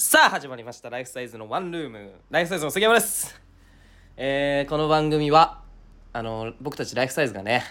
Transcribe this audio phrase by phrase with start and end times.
[0.00, 0.90] さあ始まりました。
[0.90, 2.12] ライフサイズのワンルーム。
[2.30, 3.34] ライフサイズの杉山です。
[4.16, 5.60] えー、この番組は
[6.12, 7.64] あの僕たちライフサイズがね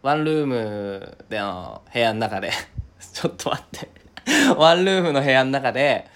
[0.00, 2.52] ワンルームでの部屋の中で
[3.14, 3.88] ちょっと待って。
[4.56, 6.06] ワンルームの部屋の中で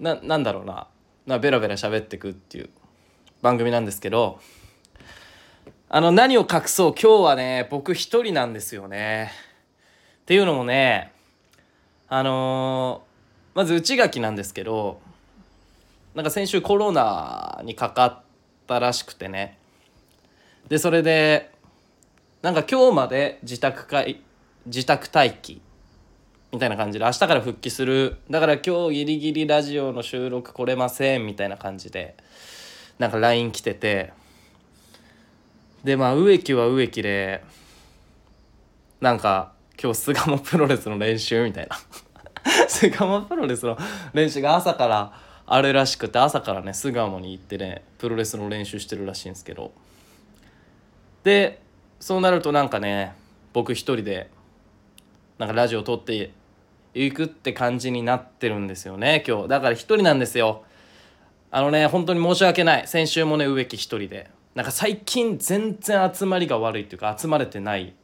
[0.00, 0.86] ななんだろうな。
[1.24, 2.68] なベラベラ喋ってくっていう
[3.40, 4.38] 番組なんですけど
[5.88, 6.94] あの何を隠そう。
[6.94, 9.32] 今日はね僕一人なんですよね。
[10.20, 11.10] っていうのもね
[12.06, 13.13] あのー
[13.54, 15.00] まず内垣なんですけど
[16.14, 18.22] なんか先週コロナにかかっ
[18.66, 19.58] たらしくてね。
[20.68, 21.52] でそれで
[22.42, 24.20] なんか今日まで自宅かい
[24.66, 25.60] 自宅待機
[26.52, 28.16] みたいな感じで明日から復帰する。
[28.30, 32.16] だから今日ギリギリラジオの収録来れませんみたいな感じで
[32.98, 34.12] なんか LINE 来てて。
[35.82, 37.44] でまあ植木は植木で
[39.00, 41.76] なんか今日巣鴨プロレスの練習みたいな。
[42.68, 43.76] 巣鴨プロレスの
[44.12, 45.12] 練習が朝から
[45.46, 49.72] あるらしくて朝からね巣鴨に行ってねプロレスの練習してるらしいんですけど。
[51.22, 51.62] で
[52.00, 53.14] そうなるとなんかね
[53.54, 54.30] 僕一人で
[55.38, 56.32] なんかラジオ撮って
[56.92, 59.48] いくって感じになってるんですよね今日。
[59.48, 60.64] だから一人なんですよ。
[61.50, 62.86] あのね本当に申し訳ない。
[62.86, 64.30] 先週もね植木一人で。
[64.54, 67.94] なんか最近全然集まりが悪いっていうか集まれてない。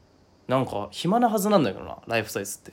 [0.48, 2.72] なんか暇なはずなんだけどなライフサイズって。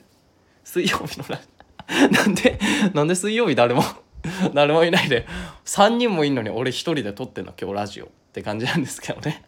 [0.64, 1.57] 水曜日のラジオ。
[2.12, 2.58] なんで
[2.94, 3.82] なんで水曜日誰も
[4.52, 5.26] 誰もいないで
[5.64, 8.08] 3人もいんのに俺一人で撮ってんの今日ラジオ。
[8.28, 9.42] って感じなんですけどね。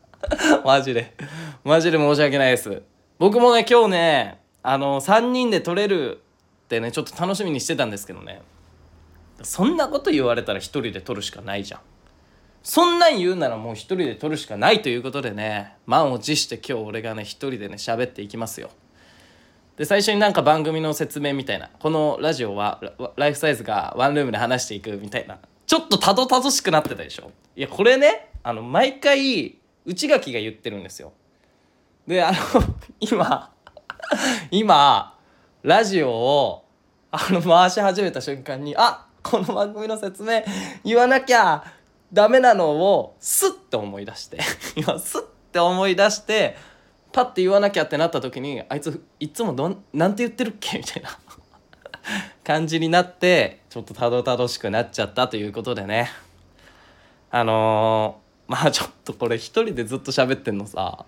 [0.64, 1.14] マジで。
[1.62, 2.82] マジで申し訳ないです。
[3.18, 6.16] 僕もね今日ねあの3人で撮れる
[6.64, 8.42] ってねちょっと楽しみにしてたんですけどね。
[9.42, 11.80] そんなこと言われたら一人で撮るしかないじゃん。
[12.62, 18.70] そんなん言うならもう一人で撮るしかないということでね満を持して今日俺がね一人でね喋っていきますよ。
[19.76, 22.80] で最初になんか番組の説明みたいなこのラジオは
[23.16, 27.30] ライフサイズがワンルームで話していくみたいなちょっとたどたどしくなってたでしょ？
[27.56, 31.12] いやこれねあの毎回内垣が言ってるんですよ。
[32.06, 32.38] であの
[33.00, 33.50] 今
[34.50, 35.18] 今
[35.62, 36.64] ラジオを
[37.10, 40.42] あの回し始めた瞬間にあこの番組の説明
[40.84, 41.64] 言わなきゃ
[42.12, 44.38] ダメなのをスッて思い出して
[44.76, 46.56] 今スッて思い出して
[47.14, 50.78] パッて言わなきゃってなった時にあいついつもどんなんて言ってるっけ？
[50.78, 51.10] みたいな。
[52.42, 56.10] 感じになってちょっとたどたどしくなっちゃったということでね。
[57.30, 61.06] あのー、まあちょっとこれ一人でずっと喋ってんのさ。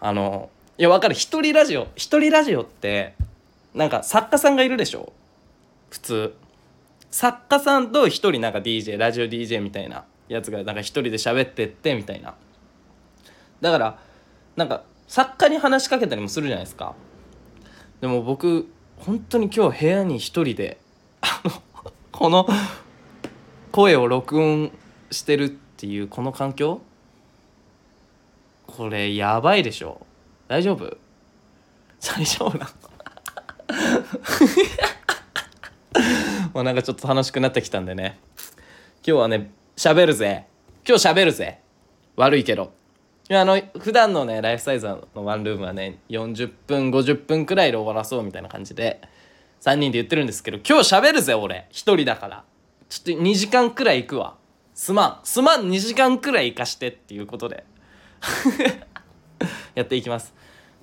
[0.00, 1.14] あのいやわかる。
[1.14, 3.14] 一人ラジオ一人ラジオって
[3.74, 5.12] なんか作家さんがいるでしょ？
[5.90, 6.34] 普通。
[7.10, 12.34] 作家さんと一人なんか DJ ラジオ DJ みたいなやつがなんか一人で喋ってってみたいな。
[13.60, 13.98] だから
[14.56, 16.94] なんか作家に話しかけたりもするじゃないですか。
[18.00, 20.78] でも僕本当に今日部屋に一人で
[21.20, 21.50] あの
[22.12, 22.46] この
[23.72, 24.70] 声を録音
[25.10, 26.82] してるっていうこの環境？
[28.66, 30.06] これやばいでしょ。
[30.46, 30.96] 大丈夫？
[32.00, 32.70] 大丈夫なの？
[36.54, 38.20] もうなんかちょっと楽しくなってきたんでね。
[39.06, 40.46] 今日はね喋るぜ。
[40.86, 41.60] 今日喋るぜ。
[42.16, 42.77] 悪いけど。
[43.30, 49.02] あの普段のねライフサイズのワンルームはね40分50分くらいで終わらそうみたいな感じで
[49.60, 51.66] 3人で言ってるんですけど今日喋るぜ俺。
[51.70, 52.44] 1人だから。
[52.88, 54.36] ちょっと2時間くらい行くわ。
[54.74, 55.20] すまん。
[55.24, 57.64] すまん2時間くらい行かしてっていうことで。
[59.74, 60.32] やっていきます。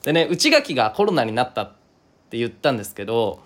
[0.04, 1.74] でね内垣がコロナになったっ
[2.30, 3.40] て言ったんですけど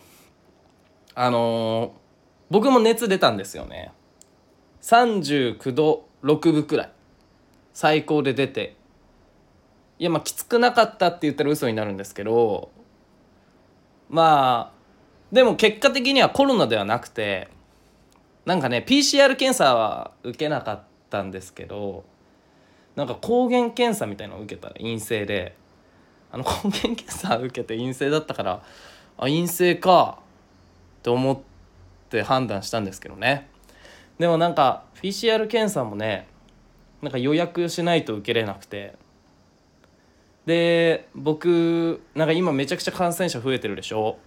[1.16, 1.92] あのー、
[2.50, 3.94] 僕も熱出たんですよね。
[4.82, 6.92] 39度6分くらい。
[7.74, 8.76] 最高で出て
[10.00, 12.72] いやまあきつくなかったって言ったら嘘になるんですけど
[14.10, 17.50] まあでも結果的にはコロナではなくて
[18.46, 22.06] なんかね PCR 検査は受けなかったんですけど
[22.96, 25.60] なんか抗原検査みたいなのを受けたら陰性で。
[26.32, 28.64] あの抗原検査受けて陰性だったから
[29.18, 30.20] あ陰性か
[31.02, 31.40] と思っ
[32.10, 33.50] て判断したんですけどね。
[34.18, 36.28] でもなんか PCR 検査もね
[37.02, 38.96] なんか予約しないと受けれなくて。
[40.50, 44.18] で僕なんか今めちゃくちゃ感染者増えてるでしょ？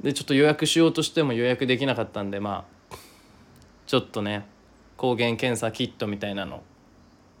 [0.00, 2.96] でちょっと予約しようとしても予約できなかったんでまあ
[3.84, 4.46] ちょっとね
[4.96, 6.62] 抗原検査キットみたいなの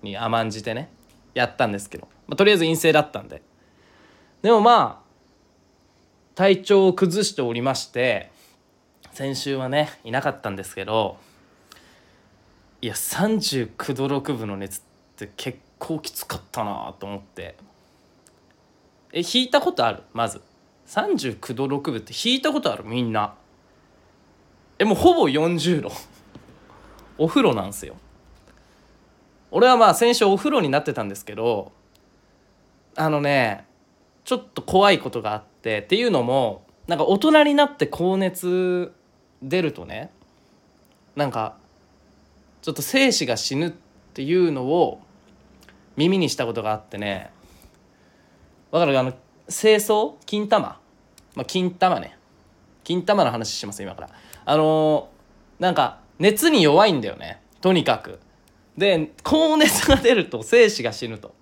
[0.02, 0.90] に甘んじてね
[1.34, 3.42] やったんですけど、まあ、とりあえず陰性だったんで。
[4.42, 8.32] でもまあ体調を崩しておりまして
[9.12, 11.16] 先週はねいなかったんですけど
[12.80, 14.82] いや39度6分の熱っ
[15.14, 17.56] て結構きつかったなと思って。
[19.12, 20.02] え引いたことある？
[20.12, 20.40] まず。
[20.86, 22.84] 39度6分って引いたことある？
[22.84, 23.34] みんな。
[24.78, 25.90] えもうほぼ40度。
[27.18, 27.96] お風呂なんすよ。
[29.50, 31.72] 俺はまあ先週お風呂になってたんですけど
[32.96, 33.66] あのね
[34.24, 38.94] ちょっと怖いことがあってっていうのもなんか大人になって高熱
[39.42, 40.10] 出るとね
[41.16, 41.56] なんか
[42.62, 43.72] ちょっと精子が死ぬっ
[44.14, 45.02] ていうのを
[45.96, 47.30] 耳にしたことがあってね。
[48.70, 48.98] わかる？
[48.98, 49.12] あの
[49.48, 50.14] 清掃？
[50.26, 50.80] 金玉？
[51.34, 52.16] まあ金玉ね。
[52.84, 54.10] 金玉の話します今から。
[54.44, 57.40] あのー、なんか熱に弱いんだよね。
[57.60, 58.18] とにかく。
[58.76, 61.34] で高熱が出ると精子が死ぬと。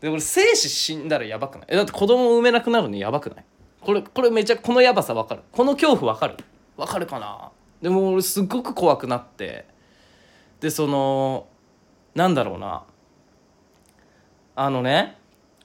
[0.00, 1.66] で俺精子死んだらやばくない？
[1.70, 3.44] えだって子供産めなくなるのやばくない？
[3.80, 5.42] これこれめちゃこのやばさわかる？
[5.52, 6.36] この恐怖わかる？
[6.76, 7.50] わかるかな？
[7.80, 9.66] でも俺すっごく怖くなって。
[10.60, 11.46] でその
[12.14, 12.84] なんだろうな。
[14.62, 15.16] あのね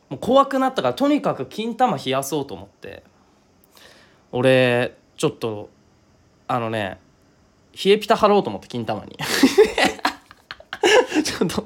[0.10, 3.04] もう怖くなったからとにかく金玉冷やそうと思って。
[4.32, 5.70] 俺ちょっと
[6.48, 6.98] あのね
[7.74, 9.18] 冷えピタ貼ろうと思って金玉に。
[11.26, 11.66] ちょっと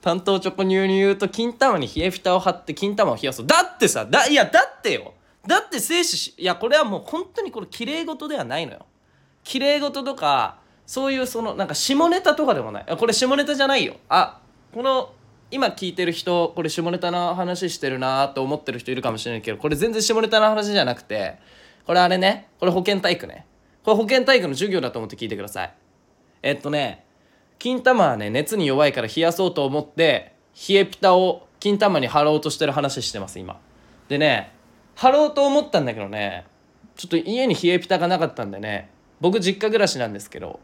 [0.00, 3.46] 担当チョコニューに言うと金玉に冷えピタを貼って金玉を冷やそう。
[3.46, 5.14] だってさだいやだってよ。
[5.48, 8.86] だって精子しいやこれはもう本当にこれ綺麗事ではないのよ。
[9.42, 12.86] 綺麗事とかそういうそのなんか下ネタとかでもない。
[12.96, 13.96] これ下ネタじゃないよ。
[14.08, 14.38] あ
[14.72, 15.10] この
[15.50, 21.38] 今聞いてる人これ下ネタの話してるなと思ってる人いるかもしれないけどこれ全然下ネタの話じゃなくて
[21.86, 23.46] これあれねこれ保健体育ね。
[23.82, 25.74] これ保健体育の授業だと思って聞いてください。
[26.42, 27.06] えっとね
[27.58, 30.34] 金玉はね熱に弱いから冷やそうと思って
[30.68, 33.58] 冷えピタを金玉に貼ろうとしてる話してます今。
[34.08, 34.52] でね
[34.96, 36.44] 貼ろうと思ったんだけどね
[36.96, 38.90] ちょっと家に冷えピタがなかったんでね
[39.20, 40.60] 僕実家暮らしなんですけど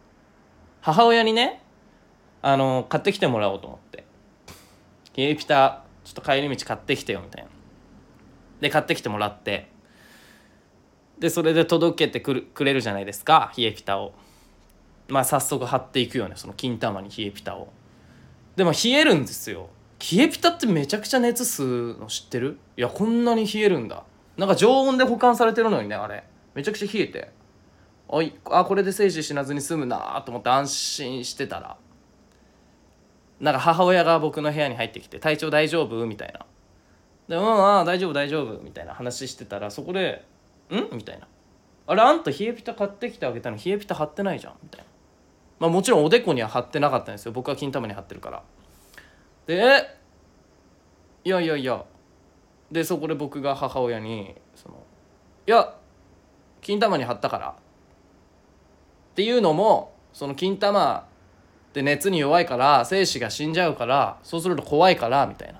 [0.82, 1.62] 母親にね
[2.42, 4.03] あの買ってきてもらおうと思って。
[5.16, 7.48] 冷えピタちょっと帰り道買ってきてよみたいな。
[8.60, 9.68] で買ってきてもらって。
[11.18, 14.12] でそれで届けてくるくれるじゃないですか冷えピタを。
[15.08, 17.68] まあ早速貼っていくよねその金玉に冷えピタを。
[18.56, 19.68] でも冷えるんですよ。
[20.12, 22.58] 冷えピタってめちゃくちゃ熱吸うの知ってる？
[22.76, 24.02] いやこんなに冷えるんだ。
[24.36, 26.24] なんか常温で保管されてるのにねあれ。
[26.54, 27.30] めちゃくちゃ冷えて。
[28.08, 31.76] おいあこれで精子死なずに済むなと思って安心してたら。
[33.44, 36.46] なんか母親が僕の部屋に入ってきて「体調大丈夫?」みたいな
[37.28, 40.24] 「でうんああ大丈夫大丈夫」みたいな話してたらそこで
[40.72, 41.28] 「ん?」みたいな
[41.86, 44.86] 「あれあんた冷えピタ買ってきてあげたの冷えピタ貼ってないじゃん」みたいな。
[45.60, 47.32] まあもちろんおでこには貼ってなかったんですよ。
[47.32, 48.42] 僕は金玉に貼ってるから。
[49.46, 49.86] で
[51.22, 51.84] いやいやいや。
[52.72, 54.82] でそこで僕が母親にその
[55.46, 55.74] 「いや
[56.62, 57.54] 金玉に貼ったから」っ
[59.14, 61.06] ていうのもその金玉
[61.74, 65.58] で熱に弱いから精子が死んじゃうからそうすると怖いからみたいな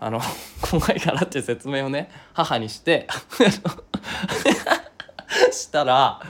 [0.00, 0.20] あの
[0.70, 3.06] 怖いからって説明をね母にして
[5.52, 6.20] したら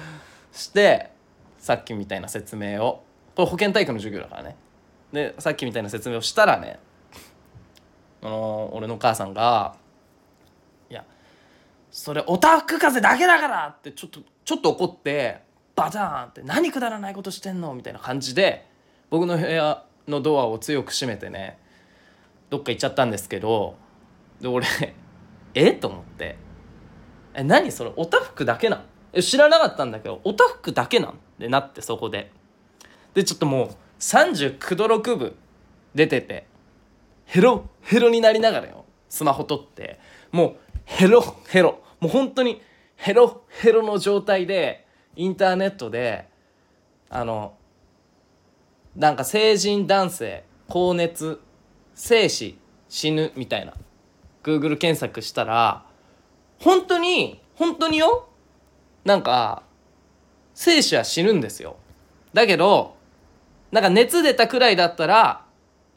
[0.52, 1.10] して
[1.58, 3.04] さっきみたいな説明を
[3.34, 4.56] これ保健体育の授業だからね
[5.12, 6.78] でさっきみたいな説明をしたらね
[8.22, 9.74] あの俺のお母さんが
[10.90, 11.04] 「いや
[11.90, 15.40] それオタク風だけだから!」ってちょっとちょっと怒って
[15.74, 18.68] バターンって「何くだらないことしてんの?」みたいな感じで
[19.10, 21.58] 僕の部屋のドアを強く閉めてね
[22.48, 23.76] どっか行っちゃったんですけど
[24.40, 24.66] で俺
[25.54, 25.72] え？
[25.72, 26.38] と思って
[27.34, 27.70] 「え何？
[27.72, 28.84] それおたふくだけなん？
[29.12, 32.30] え知らなかったんだけどおたふくだけなん?」ってなってそこで。
[33.14, 33.68] でちょっともう
[33.98, 35.34] 39度6分
[35.94, 36.46] 出てて
[37.24, 38.84] ヘロヘロになりながらよ。
[39.08, 39.98] スマホ撮って。
[40.30, 41.82] もうヘロヘロ。
[41.98, 42.62] もう本当に
[42.96, 46.28] ヘロヘロの状態でインターネットで
[47.08, 47.54] あの
[48.96, 51.40] なんか成人男性高熱
[51.94, 53.74] 生死死ぬみたいな。
[54.42, 55.84] Google 検索したら
[56.58, 58.28] 本当に本当によ
[59.04, 59.62] なんか
[60.54, 61.76] 生死は死ぬんですよ。
[62.32, 62.96] だけど
[63.70, 65.44] なんか熱出たくらいだったら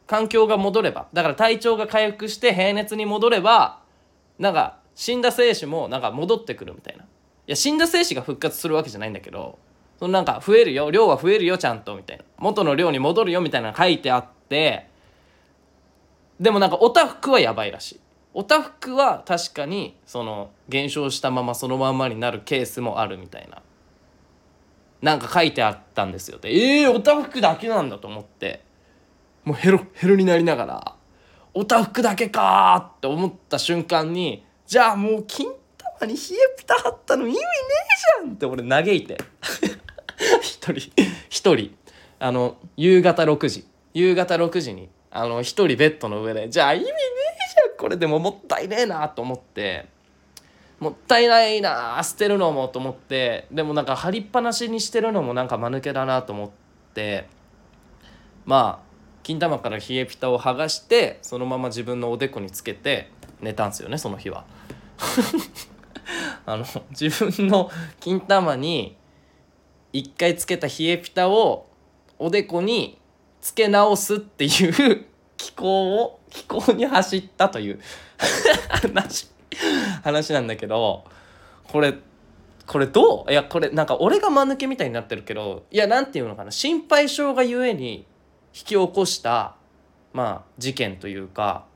[0.06, 3.80] 環境が戻ればだから体調が回復して平熱に戻れば
[4.38, 7.04] なんか死んだ精子もなんか戻ってくるみたいな。
[7.04, 7.06] い
[7.48, 9.58] や死んだ精子が復活するわけじゃないんだけど
[9.98, 12.24] そのなんか増えるよ量は増えるよちゃんとみたいな。
[12.38, 14.88] 元の量に戻るよみたいなの書いてあって
[16.40, 18.00] でもなんかおたふくはやばいらしい。
[18.32, 23.62] おたふくは確かにその減少したままそのままになるケースもあるみたいな。
[25.02, 26.38] なんか書いてあったんですよ。
[26.38, 28.64] でええー、おたふくだけなんだと思って。
[29.44, 30.94] もうヘロヘロになりながら
[31.52, 35.52] おたふくだけかって思った瞬間にじゃあもう金
[36.00, 39.18] 玉に冷えピタ貼ったの意味ねえじゃんって俺嘆いて。
[40.42, 40.92] 一人
[41.28, 41.76] 一人。
[42.18, 43.66] あの夕方6時。
[43.92, 46.94] 夕方6時にあの一人ベッドの上でじゃあ意味ねえ
[47.54, 49.86] じゃんこれでももったいねえなと思って。
[50.80, 53.46] もったいないな捨てるのもと思って。
[53.50, 56.50] でもなんか貼りっぱなしにしてるのもなんか間抜けだなと思っ
[56.94, 57.26] て。
[58.44, 58.84] まあ
[59.22, 64.44] 金玉から冷えピタを剥がしてそのまま自分のおでこにつけて寝たんですよねその日は。
[66.46, 68.96] あの自分の金玉に
[69.94, 71.66] 一回つけた冷えピタを
[72.18, 72.98] おでこに
[73.40, 74.48] つけ直すってい
[74.92, 75.06] う
[75.38, 77.80] 気候を気候に走ったという
[78.68, 79.28] 話
[80.02, 81.04] 話なんだけど
[81.68, 81.94] これ
[82.66, 83.30] これどう？
[83.30, 86.50] いやこれなんか俺が間抜けみたいになってるけどいや何て言うのかな？
[86.50, 88.04] 心配性がゆえに引
[88.52, 89.54] き起こした
[90.12, 91.66] まあ事件というか、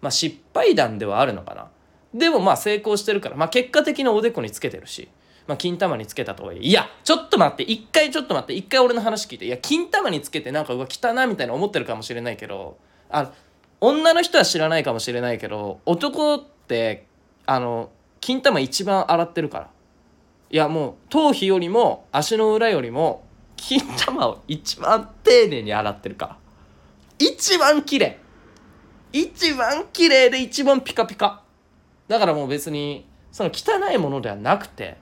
[0.00, 1.68] まあ、失敗談ではあるのかな？
[2.14, 5.08] でもまあ成功してるから、まあ、結果的におでこにつけてるし、
[5.48, 6.60] まあ、金玉につけたとはいえ。
[6.60, 7.62] いやちょっと待って。
[7.64, 8.52] 一回ちょっと待って。
[8.52, 9.46] 一回俺の話聞いて。
[9.46, 12.76] いや金玉につけてなんかうわ汚なみたいな思ってるかもしれないけど。
[13.10, 13.32] あ
[13.80, 17.06] 女の人は知らないかもしれないけど男って
[17.46, 17.90] あの
[18.20, 19.70] 金玉一番洗ってるから。
[20.50, 23.24] いやもう頭皮よりも足の裏よりも
[23.56, 26.36] 金玉を一番丁寧に洗ってるから。
[27.18, 28.18] 一番綺麗。
[29.12, 31.42] 一番綺麗で一番ピカピカ。
[32.06, 34.98] だからもう別にその汚いものではなくて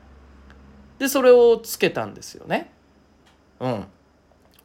[0.98, 2.70] でそれをつけたんですよね。
[3.60, 3.86] うん。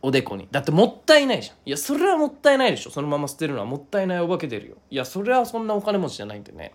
[0.02, 0.48] おでこに。
[0.52, 1.56] だってもったいないじゃん。
[1.66, 2.92] いやそれはもったいないでしょ。
[2.92, 4.76] そのまま捨てるのはもったいないお化け出るよ。
[4.90, 6.74] いやそれはそんなお金持ちじゃないんでね。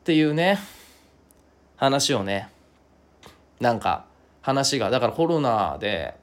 [0.00, 0.58] っていうね。
[1.76, 2.50] 話をね。
[3.60, 4.04] なんか
[4.42, 6.14] 話がだからコロナで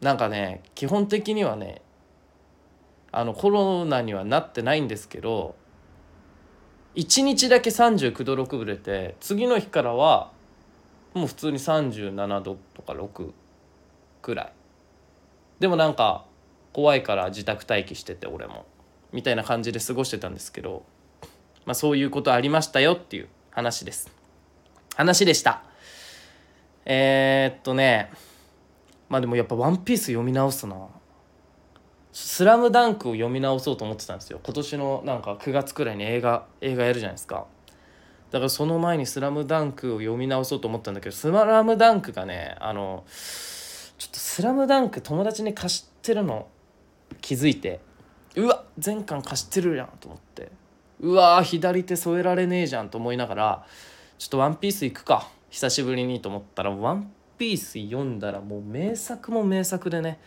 [0.00, 1.82] なんかね基本的にはね
[3.12, 5.54] あのコロナにはなってないんですけど
[6.96, 10.30] 1日だけ39度6分出て次の日からは
[11.14, 13.32] もう普通に37度とか6
[14.22, 14.52] くらい。
[15.60, 16.24] でもなんか
[16.72, 18.66] 怖いから自宅待機してて俺も。
[19.12, 20.84] みたいな感じで過ごしてたんですけど。
[21.64, 24.10] まあそういうことありましたよっていう話です。
[24.96, 25.62] 話でした。
[26.84, 28.10] えー、っとね。
[29.08, 30.88] まあでもやっぱ「ワンピース読み直すな
[32.12, 34.40] 「スラムダンクを読み直そうと思ってたんですよ。
[34.42, 37.46] 今年のなんか9月くらいに映画映画やるじゃないですか。
[38.32, 43.04] だからその前に「スラムダンクを読み直そうと思ったんだけど「スラムダンクがねあの
[43.98, 46.48] ちょっと「スラムダンク友達に貸してるの
[47.20, 47.80] 気づいて
[48.34, 50.50] うわ全巻貸してるやんと思って
[51.00, 53.66] うわ左手添えられねえじゃんと思いながら
[54.18, 60.18] ちょっと「ワンピース行くか久しぶりにと思ったら「ワンピース読んだらもう名作も名作でね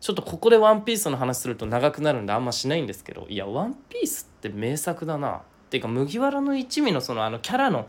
[0.00, 5.42] ちょっとここで「ワンピースの話すると長くなるんであんましないんですけどいや「ワンピースって名作だな。
[5.72, 7.88] ていうか麦わらの一味のそのあのキャラの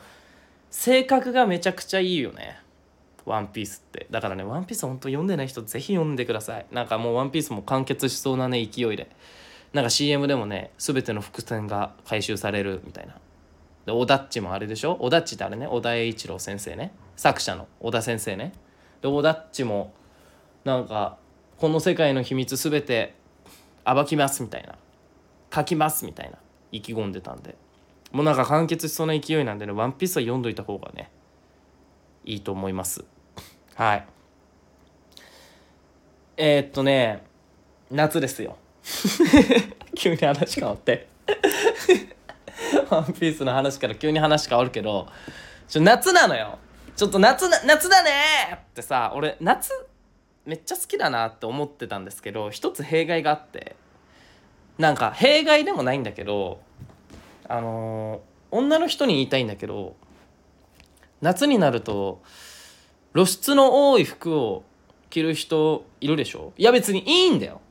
[0.71, 2.57] 性格がめちゃくちゃいいよね。
[3.25, 4.07] ワンピースって。
[4.09, 6.65] だからねワンピース本当読んでない人ぜひ読んでください。
[6.71, 9.09] なんかもうワンピースも完結しそうなね勢いで。
[9.73, 13.17] なんか CM でもね全ての伏線が回収されるみたいな。
[13.85, 14.95] でオダッチもあれでしょ？
[15.01, 15.67] オダッチってあれね？
[15.67, 16.93] 小田栄一郎先生ね。
[17.17, 18.53] 作者の小田先生ね。
[19.01, 19.93] でオダッチも
[20.63, 21.17] なんか
[21.57, 23.15] この世界の秘密全て
[23.85, 24.75] 暴きますみたいな。
[25.53, 26.37] 書きますみたいな。
[26.71, 27.55] 意気込んでたんで。
[28.13, 31.09] もうなんか完結しそうな勢いなんでね「ワンピースは読んどいた方がね
[32.23, 33.03] いいと思います。
[33.75, 34.05] はい。
[36.37, 37.23] えー、っとね
[37.89, 38.57] 夏ですよ。
[39.97, 41.07] 急に話変わって。
[42.89, 45.07] ワンピースの話から急に話変わるけど
[45.67, 46.59] ちょ夏なのよ。
[46.95, 48.11] ちょっと夏な夏だね!
[48.53, 49.71] ってさ俺夏
[50.45, 53.75] めっちゃ好きだなって思ってたんですけど一つ弊害があって。
[54.77, 56.59] なんか弊害でもないんだけど
[57.47, 58.21] あの、
[58.51, 59.95] 女の人に言いたいんだけど
[61.21, 62.21] 夏になると
[63.13, 64.63] 露出の多い服を
[65.09, 66.53] 着る人いるでしょ？
[66.57, 67.61] いや別にいいんだよ。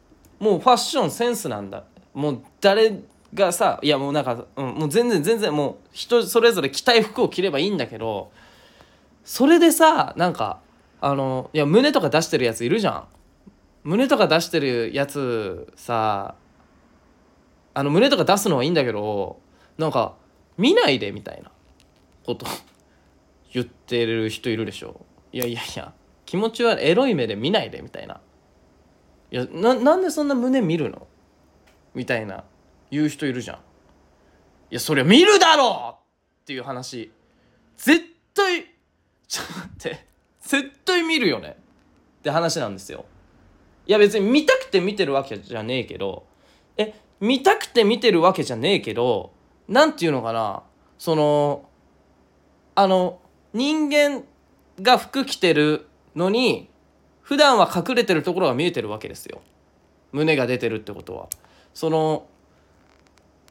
[0.41, 1.85] もうファッションセンスなんだ。
[2.15, 2.99] もう誰
[3.33, 8.33] がさいやもうなんか、うん、もう全然全然もう人それぞれ着たい服を着ればいいんだけど
[9.25, 10.61] それでさなんか
[11.01, 13.05] あのいや胸とか出してるやついるじゃん。
[13.85, 16.35] 胸とか出してるやつさ
[17.75, 19.39] あの胸とか出すのはいいんだけど
[19.83, 20.15] なんか
[20.57, 21.51] 見ないでみたいな
[22.25, 22.47] こと
[23.53, 25.05] 言ってる人いるでしょ。
[25.33, 25.93] いやいやいや
[26.25, 28.21] 気持ちはエロい目で見ないでみたいな。
[29.31, 31.07] いやなんでそんな胸見るの？
[31.95, 32.45] みたいな
[32.91, 33.57] 言う人いるじゃん。
[33.57, 33.61] い
[34.71, 35.99] やそりゃ見るだろ！
[36.43, 37.11] っていう話。
[37.77, 38.65] 絶対
[39.27, 40.07] ちょっと待って。
[40.43, 41.57] 絶対見るよね。
[42.21, 43.05] って話なんですよ。
[43.87, 46.25] いや別に見たくて見てるわけじゃねえけど。
[46.77, 49.33] え見たくて見てるわけじゃねえけど
[49.69, 50.63] 何て言うのかな？
[50.99, 51.69] その
[52.75, 53.21] あの
[53.53, 54.23] 人間
[54.81, 56.69] が服着てるのに
[57.21, 59.41] 普段は隠れてるところが見えてるわけですよ。
[60.13, 61.29] 胸が出てるってことは。
[61.75, 62.27] その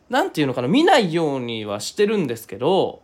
[0.09, 0.67] 何て言うのかな？
[0.67, 3.01] 見ないようにはしてるんですけど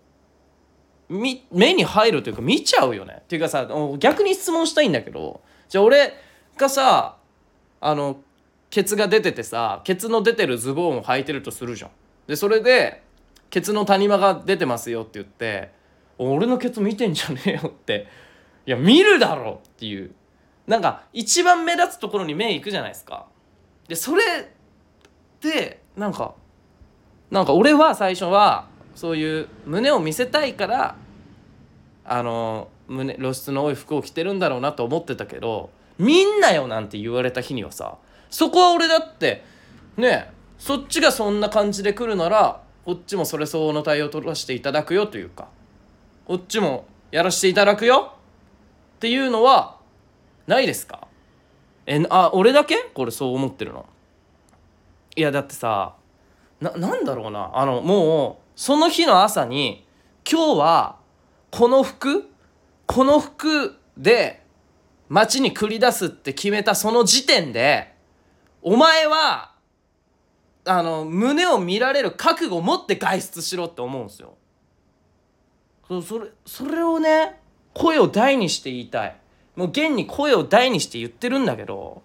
[1.09, 3.19] 目に入るというか見ちゃうよね。
[3.21, 3.67] っていうかさ
[3.99, 6.13] 逆に質問したいんだけどじゃあ俺
[6.57, 7.17] がさ
[7.79, 8.17] あの
[8.69, 11.91] ケツが出ててさケツの出てるズボンを履いてるとするじゃん。
[12.27, 13.03] でそれで
[13.49, 15.71] ケツの谷間が出てますよって言って
[16.17, 18.07] 俺のケツ見てんじゃねえよって
[18.65, 20.11] いや見るだろっていう。
[20.67, 23.25] なんか一番目立つところに目いくじゃないですか。
[23.87, 24.51] でそれ
[25.39, 26.35] でなんか
[27.31, 30.95] なんか俺は最初はそういう胸を見せたいから
[32.03, 37.97] あの胸露出の多い服を着てるんだろうなと思ってたけどみんなよなんて言われた日にはさ
[38.29, 39.43] そこは俺だって
[39.95, 45.47] ねそっちがそんな感じで来るならこっちもそれ相応の対応を取らせていただくよというか。
[46.25, 48.13] こっちもやらせていただくよ。
[48.95, 49.77] っていうのは
[50.47, 51.07] ないですか？
[51.85, 52.75] えあ俺だけ？
[52.93, 53.85] これそう思ってるの。
[55.15, 55.95] いやだってさ
[56.59, 57.51] ななんだろうな。
[57.53, 59.85] あのもうその日の朝に
[60.29, 60.97] 今日は
[61.51, 62.29] この服
[62.85, 64.43] この服で
[65.09, 67.93] 街に繰り出すって決めたその時点で
[68.61, 69.51] お前は
[70.67, 74.35] あの胸を見られる覚悟を持って外出しろって思うんですよ。
[76.01, 77.39] それそれをね
[77.73, 79.15] 声を大にして言いたい。
[79.55, 82.03] もう現に声を大にして言ってるんだけど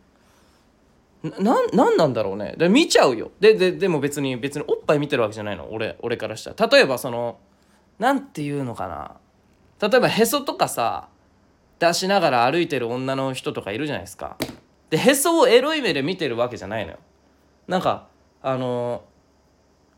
[1.23, 2.55] ななんなんだろうね。
[2.57, 3.31] で見ちゃうよ。
[3.41, 5.69] でででも別に別におっぱい見てるわけじゃないの。
[5.73, 6.71] 俺俺からしたら。
[6.71, 7.39] 例えばその
[7.99, 9.17] なんていうのかな。
[9.89, 11.09] 例えばへそとかさ
[11.79, 14.37] 出しながら歩いてる女の人とかいるじゃないですか。
[14.91, 16.99] でへそをエロい目で見てるわけじゃないのよ。
[17.67, 18.09] なんか
[18.43, 19.05] あの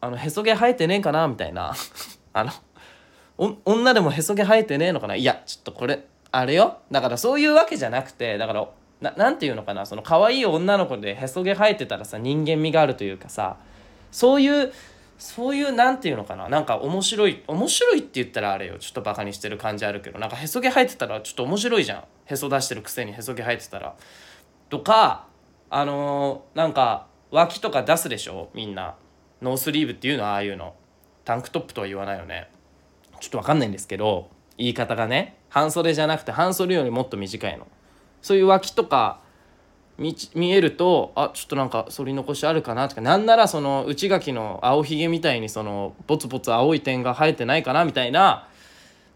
[0.00, 1.74] あのへそ毛生えてねえかなみたいな。
[2.32, 2.52] あの
[3.64, 5.16] 女でもへそ毛生えてねえのかな。
[5.16, 6.78] いやちょっとこれあれよ。
[6.90, 8.68] だからそういうわけじゃなくてだから
[9.00, 9.86] ななんていうのかな。
[9.86, 13.56] その可愛い女の子でへそ毛生えてたらさ人間味があるというかさ
[14.10, 14.72] そういう
[15.18, 16.48] そういうなんていうのかな。
[16.48, 18.78] なんか面白い面白いって言ったらあれよ。
[18.78, 20.18] ちょっとバカにしてる感じあるけど。
[20.18, 22.04] なんかへそ毛生えてたらちょっと面白いじゃん。
[22.26, 23.94] へそ出してるくせにへそ毛生えてたら。
[24.68, 25.26] とか
[25.70, 28.50] あのー、なんか脇とか出すでしょ？
[28.54, 28.94] みんな。
[29.42, 30.74] ノースリーブっていうのはああいうの。
[31.24, 32.48] タンクトップとは言わないよね。
[33.20, 35.36] ちょっと分かんないんですけど言い方がね。
[35.48, 37.66] 半袖じゃなくて半袖よりもっと短いの。
[38.22, 39.20] そういう脇とか
[39.98, 43.00] 見見えるとあちょっとなんか反り残しあるかなとか。
[43.00, 48.48] なんならその内垣の青ひげみたいにそのボツボツ青い点が生えてないかなみたいな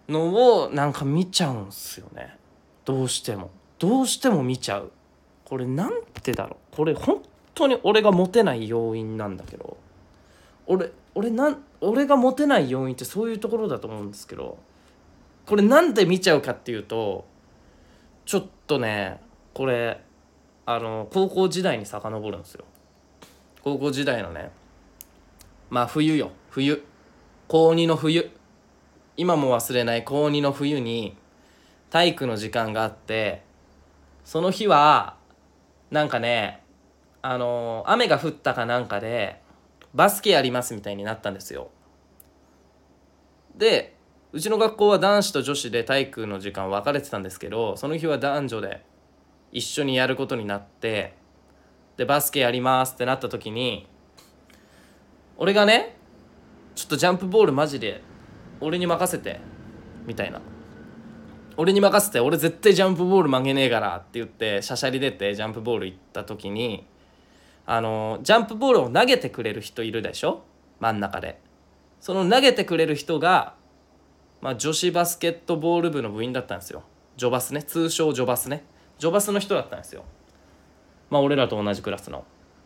[0.09, 2.37] のをなんか見ちゃうんすよね。
[2.85, 3.51] どうしても。
[3.79, 4.93] どうしても見ちゃう。
[5.45, 6.77] これなんてだろう。
[6.77, 7.23] これ本
[7.59, 9.77] 当に俺がモテない要因なんだけど
[10.67, 14.59] 俺俺なん俺がモテない要因ってそういうところだと思うんですけど
[15.47, 17.27] これなんで見ちゃうかっていうと
[18.25, 19.21] ちょっとね
[19.55, 20.01] これ
[20.67, 22.65] あの高校時代に遡るんですよ。
[23.65, 24.51] 高校時代のね
[25.71, 26.31] まあ冬よ。
[26.51, 26.85] 冬。
[27.49, 28.31] 高2の冬。
[29.17, 31.17] 今も忘れない高2の冬に
[31.91, 33.43] 体育の時間があって
[34.25, 35.17] その日は
[35.91, 36.63] なんかね
[37.31, 39.43] あの雨が降ったかなんかで
[39.93, 41.69] バスケやりますみたいになったんですよ。
[43.55, 43.95] で
[44.33, 48.83] うちの学校は男子と女子で体育の時間分かれてたんですけどその日は男女で
[49.53, 51.17] 一緒にやることになって
[51.99, 53.87] でバスケやりますってなった時に
[55.37, 55.99] 俺がね
[56.75, 58.03] ちょっとジャンプボールマジで
[58.59, 59.39] 俺に任せて
[60.07, 60.41] みたいな。
[61.59, 66.87] 俺に任せて俺絶対ジャンプボール曲げねえからって言ってしゃしゃり出てジャンプボール行った時に
[67.71, 70.43] あのジャンプボールを投げてくれる人いるでしょ？
[70.81, 71.39] 真ん中で。
[72.01, 73.57] その投げてくれる人が、
[74.41, 76.83] まあ、女子バスケットボール部の部員だったんですよ。
[77.19, 77.63] ジョバスね。
[77.63, 78.65] 通称ジョバスね。
[78.99, 80.05] ジョバスの人だったんですよ。
[81.11, 82.25] まあ俺らと同じクラスの。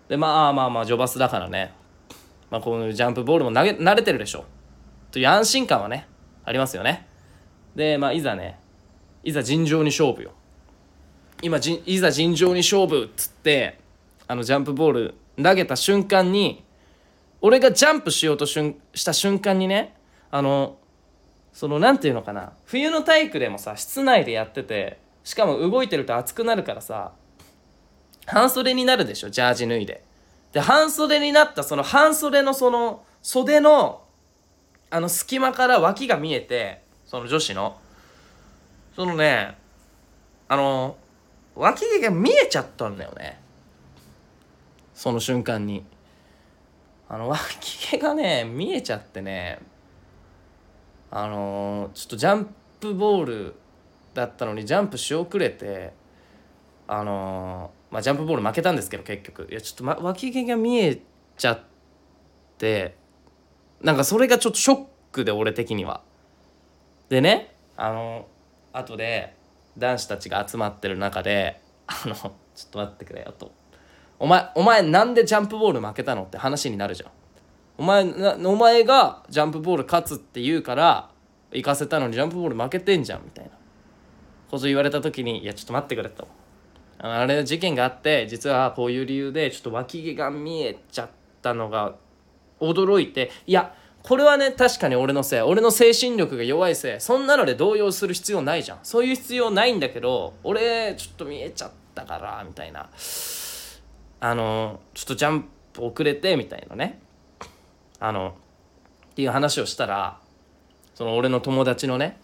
[0.09, 1.73] でまあまあまあジョバスだからね、
[2.49, 4.45] まあ、こういうジャンプボールも投げ慣れてるでしょ。
[5.11, 6.07] という安心感はね
[6.45, 7.09] ありますよね。
[7.75, 8.61] でまあいざね
[9.25, 10.31] いざ尋常に勝負よ。
[11.43, 13.82] 今じいざ尋常に勝負っつって
[14.33, 16.65] あのジャンプボール投げた瞬間に
[17.43, 19.95] 俺がジャンプしようとしゅんした瞬間にね
[20.31, 20.79] あの
[21.53, 27.13] その何て言うのかな冬の体育でもさ室内でやっててしかも動いてると暑くなるからさ
[28.25, 30.03] 半袖になるでしょジャージ脱いで。
[30.55, 34.03] で半袖になったその半袖のその袖の
[34.89, 37.79] あの隙間から脇が見えてその女子の
[38.97, 39.59] そのね
[40.49, 40.97] あの
[41.55, 43.42] 脇毛が見えちゃったんだよね
[44.95, 45.85] その瞬間に。
[47.09, 49.59] あの脇毛がね見えちゃってね
[51.11, 52.49] あのちょっとジャン
[52.81, 53.55] プボール
[54.15, 55.93] だったのにジャンプし遅れて
[56.89, 59.47] あのまあジャンプボール負けたんですけど結局。
[59.51, 61.03] いやちょっと、ま、脇毛が見え
[61.37, 61.61] ちゃっ
[62.57, 62.97] て
[63.83, 66.03] なんかそれがちょっとショックで俺的には。
[67.11, 68.27] でねあの
[68.73, 69.37] 後で
[69.77, 72.33] 男子たちが集まってる中で「あのちょっ
[72.71, 73.53] と待ってくれよ」と
[74.23, 77.11] 「お前お前なんでジャンプボール負けたの?」って話になるじゃん。
[77.77, 81.11] お前なお前がジャンプボール勝つって言うから
[81.51, 83.51] 行かせたのにジャンプボール負けてんじゃんみたいな
[84.49, 86.29] こと言われた時に「いやちょっと待ってくれ」と。
[86.99, 91.11] あれ事件があって実はこういう理由でちょっと脇毛が見えちゃっ
[91.43, 91.95] たのが
[92.61, 102.89] 驚いていやこれはね確かに俺のせい俺の精神力が弱いせいそんなので動揺する必要ないじゃんそういう必要ないんだけど俺ちょっと見えちゃったからみたいな
[104.25, 107.01] あのちょっとジャンプ遅れてみたいなね。
[107.99, 108.37] あの
[109.11, 110.21] っていう話をしたら
[110.95, 112.21] その俺の友達のね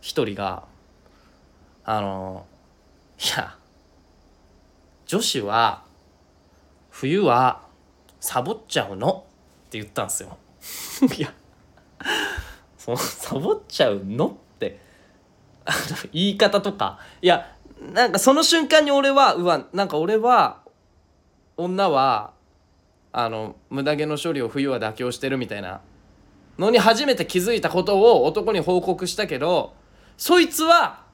[0.00, 0.64] 一人が
[1.84, 2.46] あの
[3.18, 3.54] いや
[5.04, 5.84] 女子は
[6.88, 7.60] 冬は
[8.18, 9.26] サボっちゃうの？
[9.66, 10.38] って言ったんですよ。
[11.18, 11.34] いや
[12.78, 14.38] そのサボっちゃうの？
[14.54, 14.80] って
[16.14, 16.98] 言い方とか。
[17.20, 17.54] いや
[17.92, 20.61] なんかその瞬間に俺はうわなんか俺は
[21.56, 22.32] 女は
[23.12, 25.80] あの無駄毛の処理を冬は妥協してるみたいな。
[26.58, 29.74] のに初めて気づいたことを男に報告したけど
[30.18, 31.04] そいつは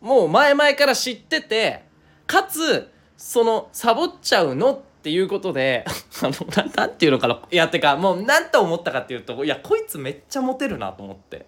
[0.00, 1.84] もう前々から知ってて
[2.26, 5.84] かつそのサボっちゃうのっていうことで
[6.22, 7.40] あのなていうのかな。
[7.50, 11.46] いやてかもう何と思ったかっていうといやこいつめっちゃモテるなと思って。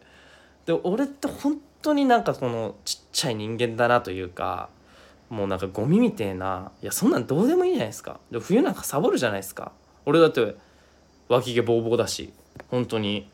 [0.67, 4.69] で俺って本当になんかそのちっちゃい人間だなというか
[5.29, 6.71] もうなんかゴミみてえな。
[6.83, 8.21] いやそんなんどうでもいいじゃないですか。
[8.31, 9.73] で冬なんかサボるじゃないですか。
[10.05, 10.57] 俺だって
[11.29, 12.33] 脇毛ボーボーだし。
[12.69, 13.29] 本当に。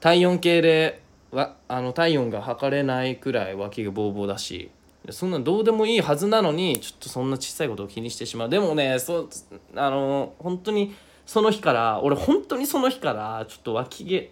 [0.00, 4.70] 体温計でわあの体温が測れないくらい脇毛ボーボーだし。
[5.10, 8.48] そんなんどうでもいいはずなのにちょっとそんな小さいことを気にしてしまう。
[8.48, 9.28] でもねそ
[9.74, 10.94] あの本当に
[11.26, 14.30] その日から俺本当にその日からちょっと脇毛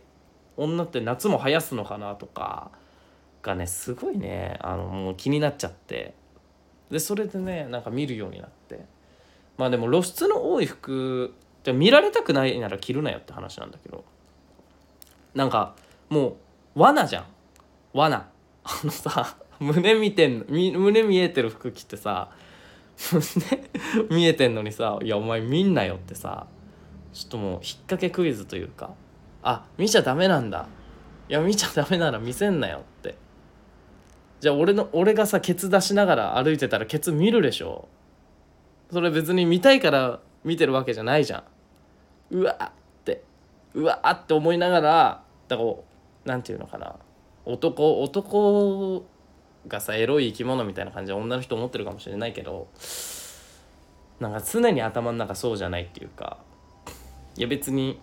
[0.57, 2.71] 女って夏も生やすのかなとか
[3.43, 6.15] がねすごいねあのもう気になっちゃって。
[6.93, 8.85] でそれでねなんか見るようになって。
[9.59, 14.05] まあでも露出の多い服じゃ見られたくないなら着るなよって話なんだけど。
[15.35, 15.75] なんか
[16.09, 16.37] も
[16.77, 17.25] う罠じゃん。
[17.95, 18.29] 罠。
[18.65, 22.31] あのさ胸見てんの胸見えてる服着てさ
[23.11, 26.47] 胸見えてんのにさ「いやお前見んなよ」ってさ
[27.13, 28.95] ちょっともう引っ掛けクイズというか
[29.43, 30.69] あ見ちゃダメなんだ。
[31.29, 33.17] いや見ちゃダメなら見せんなよって。
[34.43, 37.87] じゃあ俺の俺がさケツ出しながら歩いてたらケツ見るでしょ？
[38.91, 41.45] それ別に見たいから見てるわけじゃないじゃ
[42.33, 42.39] ん。
[42.41, 43.23] うわって
[43.73, 45.75] うわって思いながらだから
[46.25, 46.97] なんていうのかな。
[47.45, 49.05] 男男
[49.69, 52.67] がさエロい生き物みたいな感じで女の人思ってるかもしれないけど
[54.19, 56.39] なんか常に頭の中そうじゃないっていうか。
[57.37, 58.01] いや別に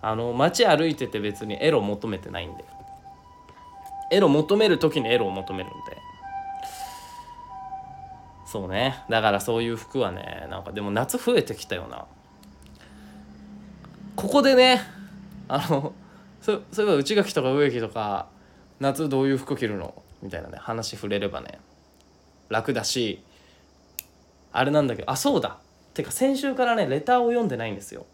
[0.00, 2.62] あの街歩いてて別にエロ求めてないんで
[4.10, 5.98] エロ求める時にエロを求めるんで。
[8.46, 9.04] そうね。
[9.10, 12.06] だからそういう服はねなんかでも夏増えてきたよな。
[14.16, 14.80] ここでね
[15.48, 15.92] あの
[16.40, 18.28] そそういえば内垣とか植木とか
[18.80, 20.02] 夏どういう服着るの？
[20.22, 21.58] みたいなね話触れればね
[22.48, 23.22] 楽だし
[24.52, 25.58] あれなんだけどあそうだ。
[25.94, 28.06] てか先週からねレターを読んでないんですよ。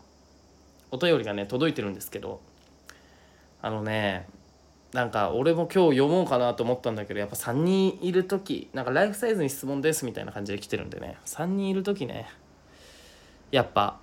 [0.91, 2.41] お便りがね届いてるんですけど。
[3.63, 4.27] あのね
[4.95, 11.19] なんか俺も今日読もうかなと思ったんだけどやっぱ3人いる時なんかライフサイズに質問ですみたいな感じで来てるんでね。
[11.27, 12.31] 3人いる時ね
[13.51, 13.99] やっぱ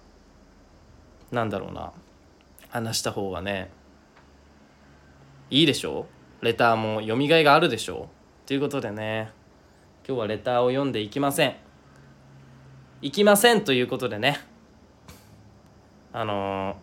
[1.31, 1.93] なんだろうな。
[2.67, 3.71] 話した方がね
[5.49, 6.07] いいでしょ？
[6.41, 8.09] レターも読みがいがあるでしょ？
[8.45, 9.31] ということでね
[10.05, 11.55] 今日はレターを読んでいきません。
[13.01, 14.41] いきませんということでね
[16.11, 16.75] あの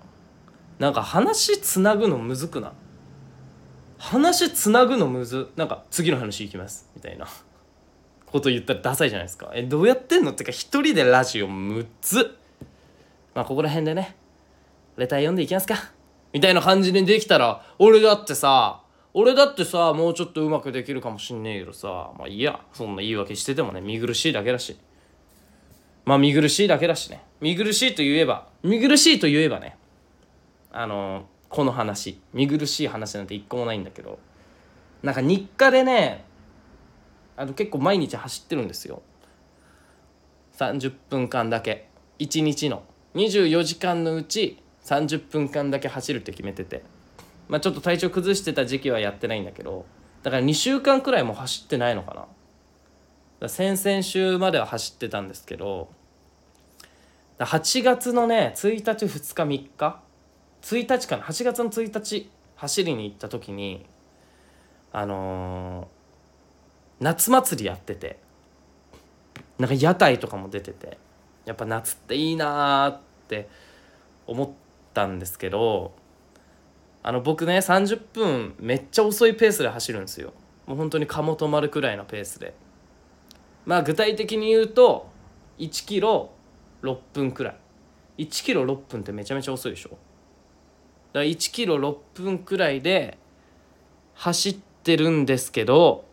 [0.79, 2.73] ー、なんか話つなぐのむずくな
[3.99, 7.27] 話つなぐのむずなんか次の話いきますみたいな。
[8.27, 9.51] こと言ったらダサいじゃないですか。
[9.55, 12.37] えどうやってんのってか一人でラジオむず
[13.35, 14.17] まあここら辺でね
[14.97, 15.91] レター読んでいきますか。
[16.33, 18.83] みたいな感じにできたら俺だってさ
[19.15, 22.61] 俺だってさもうちょっとうまくできるかもしんねえけどさまあいいや。
[22.75, 24.77] そんな言い訳しててもね見苦しいだけだし。
[26.05, 27.23] まあ見苦しいだけだしね。
[27.41, 29.77] 見苦しいと言えば見苦しいと言えばね
[30.71, 34.19] あのこの話見苦しい話なんて一個もないんだけど
[35.03, 36.25] なんか日課でね
[37.37, 39.01] あの結構毎日走ってるんですよ。
[40.57, 41.89] 30分間だけ。
[42.19, 42.83] 1日の。
[43.15, 46.83] 24時間のうち30分間だけ走るって決めてて。
[47.47, 49.87] まあちょっと体調崩してた時期はやってないんだけど
[50.23, 52.27] だから2週間くらいも走ってないのか
[53.41, 53.49] な。
[53.49, 55.89] 先々週までは走ってたんですけど
[57.39, 60.03] 8月のね1日2日3日
[60.63, 63.87] 1日かな？8月の1日走りに行った時に
[64.93, 65.99] あのー
[67.01, 68.19] 夏祭りやってて
[69.59, 70.99] なんか屋台とかも出てて
[71.45, 73.49] やっぱ夏っていいなーって
[74.27, 74.51] 思っ
[74.95, 75.93] たんですけど
[77.03, 80.33] あの僕ね30分めっちゃ遅いペースで走るんですよ。
[80.67, 82.55] もう本当に鴨止まるくらいのペースで。
[83.65, 85.09] まあ具体的に言うと
[85.59, 86.31] 1キロ
[86.83, 87.53] 6分くら
[88.19, 88.25] い。
[88.25, 89.97] 1キロ6分ってめちゃめちゃ遅いでしょ。
[91.19, 93.19] だ1キロ6分くらいで
[94.15, 96.05] 走ってるんですけど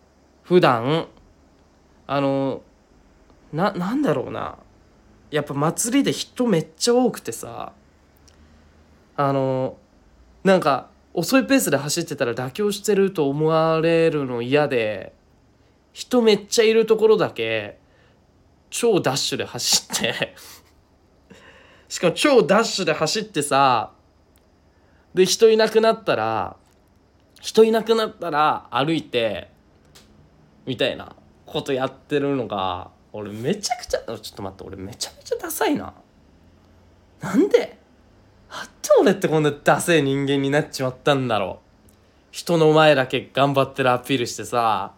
[0.44, 1.08] 普段。
[2.08, 2.62] あの
[3.52, 4.58] ななんだろうな。
[5.32, 7.74] やっぱ祭りで人めっちゃ多くてさ。
[9.18, 9.78] あの
[10.44, 15.14] なんか遅いペースで走ってたら妥協してると思われるの嫌で
[15.94, 17.80] 人めっちゃいるところだけ
[18.70, 20.36] 超ダッシュで走って。
[21.88, 23.95] しかも超ダッシュで走ってさ
[25.16, 26.58] で人いなくなったら
[27.42, 29.50] 人いなくなったら歩いて
[30.66, 35.94] みたいなことやってるのが俺めちゃくちゃちょっと待って俺めちゃめちゃダサいな。
[37.22, 37.80] なんで
[38.50, 41.66] なんで俺ってこんなダセえ人間になっちまったんだろう。
[42.32, 44.92] 人の前だけ頑張ってるアピールしてさ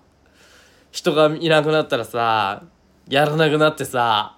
[0.91, 2.63] 人がいなくなったらさ
[3.07, 4.35] やらなくなってさ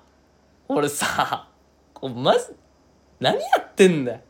[0.67, 1.47] 俺さ
[1.93, 2.53] こうまず
[3.21, 4.21] 何やってんだよ。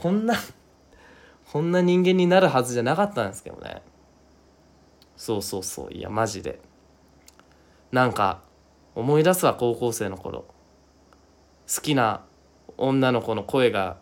[0.00, 0.34] こんな
[1.52, 3.82] こんな人間になるはずじゃなかったんですけどね。
[5.16, 5.92] そうそうそう。
[5.92, 6.58] いやマジで。
[7.92, 8.40] なんか
[8.94, 10.46] 思い出すわ高校生の頃。
[11.72, 12.24] 好きな
[12.78, 13.98] 女の子の声が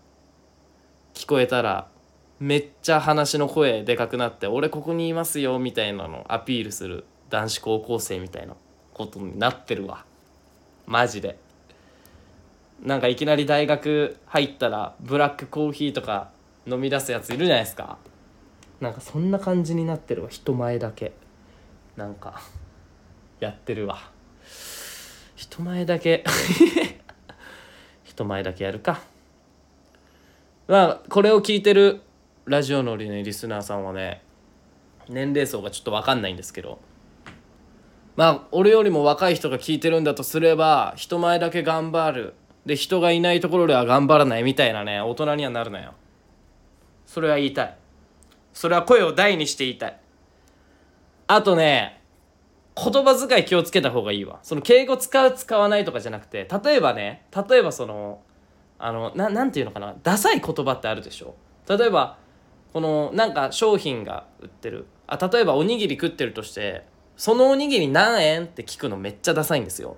[1.14, 1.88] 聞こえたら
[2.38, 8.54] めっちゃ話の声でかくなって「俺ここにいますよ」みたいなのアピールする男子高校生みたいな
[8.94, 10.04] ことになってるわ。
[10.87, 11.47] マジで。
[12.82, 16.30] なんかいきなり大学入ったらブラックコーヒーとか
[16.66, 17.98] 飲み出すやついるじゃないですか。
[18.80, 20.28] なんかそんな感じになってるわ。
[20.28, 21.12] 人前だけ。
[21.96, 22.40] なんか
[23.40, 23.98] やってるわ。
[25.34, 26.24] 人前だけ。
[28.04, 29.00] 人前だけやるか。
[30.68, 32.02] まあこれを聞いてる
[32.44, 34.22] ラジオのリスナーさんはね
[35.08, 36.78] 年齢層がちょっと分かんないんですけど。
[38.14, 42.34] まあ俺よりも若い人が聞いてるんだとすれば人前だけ頑張る
[42.66, 45.94] で人がいないところでは頑張らないみたいなね大人にはなるなよ。
[47.07, 47.77] それは言いたい。
[48.53, 50.01] それは声を大にして言いたい。
[51.27, 52.03] あとね
[52.77, 54.40] 言葉遣い気をつけた方がいいわ。
[54.42, 58.21] その敬語使う使わないとかじゃなくて例えばね例えばその
[58.79, 59.94] あのななんていうのかな。
[60.03, 61.35] ダサい言葉ってあるでしょ。
[61.68, 62.18] 例えば
[62.73, 64.87] このなんか商品が売ってる。
[65.07, 66.85] あ例えばおにぎり食ってるとして
[67.16, 69.97] そのおにぎり何円って聞くのめっちゃダサいんですよ。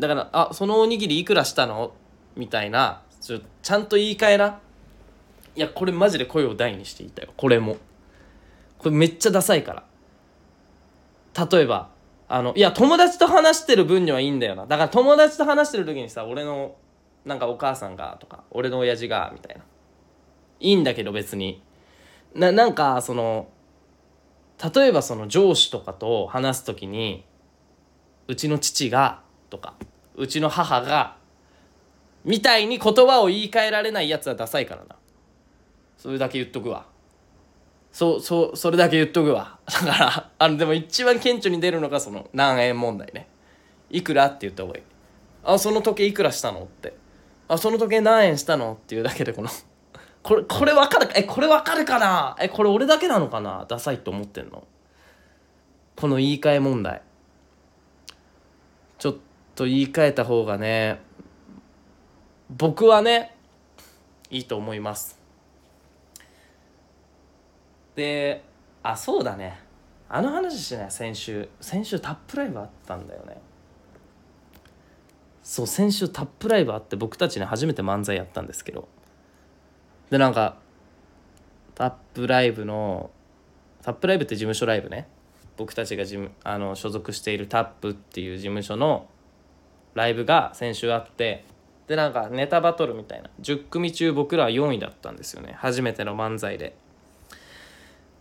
[0.00, 1.92] だから「あそのおにぎりいくらしたの?」
[2.36, 4.60] みたいなちょちゃんと言い換えな。
[5.56, 7.76] いやこれマジで声を大にしていたよこれも。
[8.78, 11.46] これめっちゃダサいから。
[11.50, 11.90] 例えば
[12.28, 14.66] あのいや友達と話してる分にはいいんだよな。
[14.66, 16.76] だから友達と話してる時にさ俺の
[17.24, 19.62] なんかお母さんがとか俺の親父がみたいな。
[20.60, 21.62] いいんだけど別に。
[22.34, 23.48] ななんかその
[24.74, 27.24] 例えばその上司とかと話す時に
[28.28, 29.74] うちの父がとか
[30.16, 31.16] うちの母が
[32.24, 34.96] みたいに言葉を言い換えられないやつはダサいからな。
[35.96, 36.86] それだけ言っとくわ。
[37.92, 39.58] そうそうそれだけ言っとくわ。
[39.66, 43.28] だからあのでも一番顕著に出るのがその何円問題ね。
[43.90, 44.82] いくらって言った方がいい。
[45.44, 46.94] あその時計いくらしたのって。
[47.48, 49.48] あその時計何円したのっていうだけでこの
[50.22, 52.36] これこれ分かるえこれ分かるかな？
[52.38, 53.64] えこれ俺だけなのかな？
[53.68, 54.66] ダサいと思ってんの。
[55.96, 57.02] この言い換え問題。
[58.98, 59.20] ちょっと
[59.60, 61.02] と言い換えた方がね
[62.48, 63.36] 僕はね
[64.30, 65.20] いいと思います。
[67.94, 68.42] で
[68.82, 69.60] あそうだね。
[70.08, 70.90] あの話しない？
[70.90, 71.50] 先週。
[71.60, 73.36] 先週タップライブあったんだよね。
[75.42, 78.88] そう先週タップライブあって僕たちね初めて漫才やったんですけど。
[80.08, 80.56] でなんか
[81.74, 83.10] タップライブの
[83.82, 85.06] タップライブって事務所ライブね。
[85.58, 89.06] 僕たちが事務あの所属しているタップっていう事務所の
[89.94, 91.44] ライブが先週あって
[91.86, 95.54] でなんかネタバトルみたいな10組中僕らは4位だったんですよね。
[95.58, 96.76] 初めての漫才で。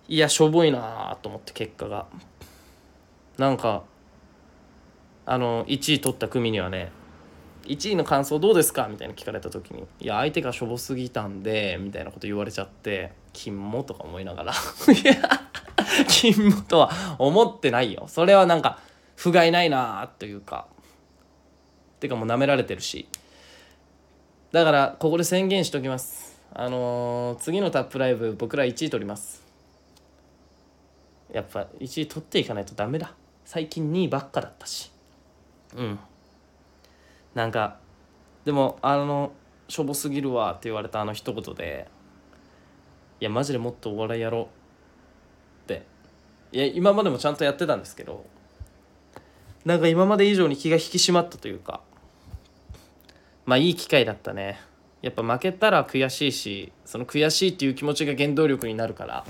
[0.08, 2.08] いやしょぼいなと思って結果が。
[3.38, 3.84] なんか
[5.28, 6.92] あの1位取った組にはね
[7.66, 14.54] 1位の感想どうですかみたいな聞かれた時に「いや相手がしょぼすぎたんで」みたいなこと言われちゃって「金も」とか思いながら。
[14.92, 15.14] いや
[16.08, 18.06] 金もとは思ってないよ。
[18.08, 18.80] それはなんか
[19.16, 20.66] 不甲斐ないなというか。
[22.00, 23.08] ていうかもう舐められてるし。
[24.52, 26.42] だからここで宣言しときます。
[26.54, 29.44] あのー、次のタップライブ僕ら1位取ります。
[31.32, 33.14] やっぱ1位取っていかないとダメだ。
[33.46, 34.92] 最近2位ばっかだったし。
[35.76, 36.00] うん。
[37.36, 37.78] なんか
[38.46, 39.34] でもあの
[39.68, 41.88] しょぼすぎるわって言われたあの一言で
[43.20, 44.44] いやマジでもっとお笑いやろう。
[44.44, 44.48] っ
[45.68, 45.86] て。
[46.52, 48.26] いや今までもちゃんとやってたんですけど
[49.66, 51.82] なんか今まで以上に気が引き締まったというか
[53.50, 54.60] まあいい機会だったね。
[55.02, 59.26] やっぱ負けたら悔しいしその悔しいっていう気持ちが原動力になるから。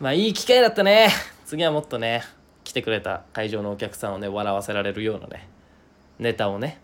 [0.00, 1.10] まあいい機会だったね。
[1.46, 2.24] 次はもっとね
[2.64, 5.48] 来てくれた会場のお客さんをね笑わせられるようなね
[6.18, 6.80] ネタをね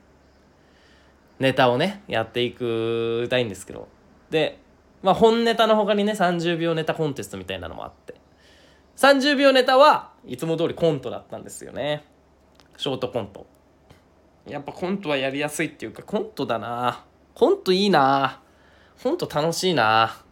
[1.40, 3.88] ネタをねやっていくたいんですけど。
[4.30, 4.60] で
[5.02, 8.14] まあ本ネタの他にね30秒ネタコンテストみたいなのもあって。
[8.98, 12.04] 30秒ネタはいつも通りコントだったんですよね。
[12.76, 13.55] ショートコント。
[14.46, 17.04] やっぱコントはやりやすいっていうかコントだな。
[17.34, 18.40] コントいいな。
[19.02, 20.22] コント楽しいな。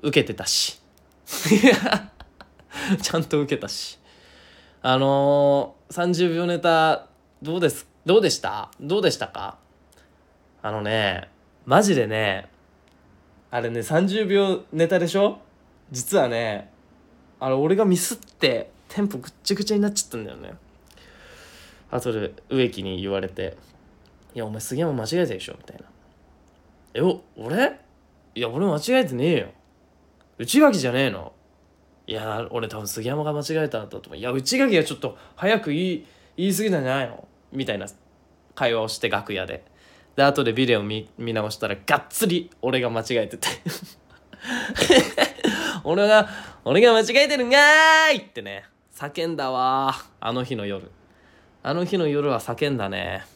[0.00, 0.80] 受けてたし。
[3.02, 3.98] ちゃんと受けたし。
[4.80, 7.08] あのー、30秒ネタ
[7.42, 8.70] どうですどうでした？
[8.80, 9.58] どうでしたか？
[10.62, 11.28] あのね
[11.66, 12.48] マジでね
[13.50, 15.40] あれね30秒ネタでしょ？
[15.90, 16.70] 実はね
[17.40, 20.54] あれ俺がミスってテンポぐっちゃぐちゃになっちゃったんだよね。
[21.90, 23.56] 後で植木に言われて
[24.34, 25.84] 「いやお前杉山間違えたでしょ」みたいな
[26.94, 27.78] 「えお俺？
[28.34, 29.46] いや俺間違えてねえよ。
[30.38, 31.32] 内垣じゃねえの。
[32.06, 34.16] いや俺多分杉山が間違えたんだと思う。
[34.16, 37.26] いや内垣はちょっと早く言い言い過ぎたんじゃないの？
[37.52, 37.86] みたいな
[38.54, 39.64] 会話をして楽屋で。
[40.14, 43.48] で後でビデオ見見直したらがっつり俺が間違えてて。
[45.84, 46.28] 俺が
[46.64, 48.64] 俺が間違えてるんかーいってね。
[48.94, 50.90] 叫んだわあの日の夜。
[51.68, 53.26] あの日の夜は叫んだね。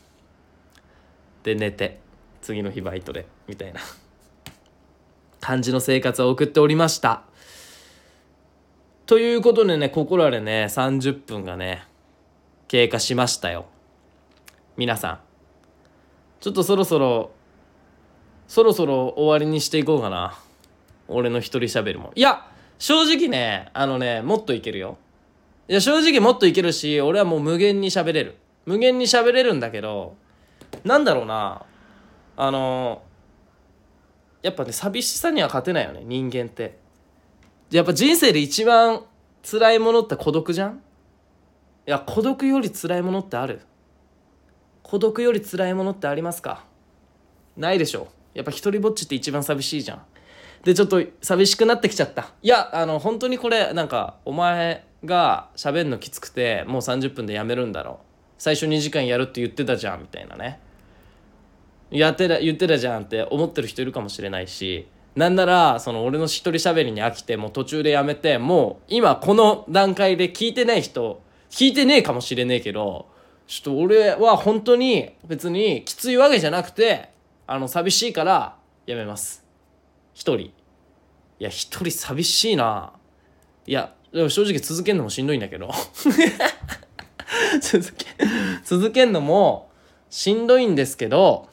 [1.43, 2.01] で寝て
[2.41, 3.81] 次の日バイトでみたいな。
[5.39, 7.25] 感じの生活を送っておりました。
[9.05, 11.85] ということでねここらでね30分がね
[12.69, 13.67] 経過しましたよ。
[14.79, 15.19] 皆さん。
[16.41, 17.33] ちょっとそろそろ
[18.49, 20.39] そろそろ終わりにしていこうかな。
[21.07, 22.13] 俺の一人喋るも。
[22.15, 22.47] いや
[22.79, 24.97] 正直ねあのねもっといけるよ。
[25.73, 28.37] いや正直もっといけるし俺はもう無限に喋れる。
[28.67, 30.17] 無限に喋れるんだけど
[30.85, 31.65] なんだろうな。
[32.37, 33.01] あの
[34.43, 36.79] やっぱね寂しさには勝てないよね人間って。
[37.71, 39.03] やっぱ人生で一番
[39.51, 40.73] 辛いものって孤独じゃん？
[40.73, 43.63] いや孤独より辛いものってある。
[44.83, 46.67] 孤独より辛いものってありますか？
[47.57, 50.03] ないでしょやっぱ一人ぼっちって一番寂しいじゃん。
[50.65, 52.35] でちょっと寂しくなってきちゃった。
[52.43, 57.97] いやあの本当にこれなんかお前が喋るのきつくてもう30分でやめるんだろう。
[58.39, 60.61] 最初2時間やるって言ってたじゃんみたいなね。
[61.91, 73.07] やってた言ってたじゃんって思ってる人いるかもしれないしなんならその俺の一人喋りに飽きてもう途中でやめてもう今この段階で聞いてない人聞いてねえかもしれねえけど
[73.47, 77.11] ちょっと俺は本当に別にきついわけじゃなくて
[77.47, 79.45] あの寂しいからやめます。
[80.15, 80.47] 一人。
[80.47, 80.53] い
[81.39, 82.93] や一人寂しいな。
[83.67, 85.71] いやでも正直続けるのもしんどいんだけど。
[87.61, 88.07] 続け
[88.65, 89.71] 続けんのも
[90.11, 91.49] しんどいんですけど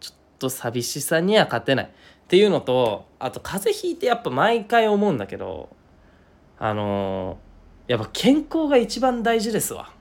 [0.00, 1.84] ちょっと寂しさには勝てない。
[1.84, 1.88] っ
[2.26, 5.68] ていうのとあと風邪ひいてやっぱ毎回思うんだけど
[6.58, 9.92] あのー、やっぱ健康が一番大事ですわ。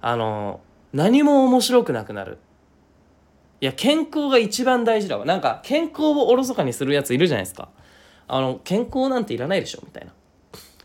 [0.00, 2.38] あのー、何も面白くなくなる。
[3.60, 5.24] いや健康が一番大事だわ。
[5.24, 7.68] なんか健康をおろそかにするやついるじゃないですか。
[8.28, 10.12] あの健康なんていらないでしょみたいな。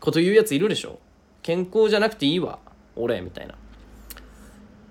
[0.00, 0.98] こと言うやついるでしょ。
[1.42, 2.58] 健康じゃなくていいわ
[2.96, 3.54] 俺みたいな。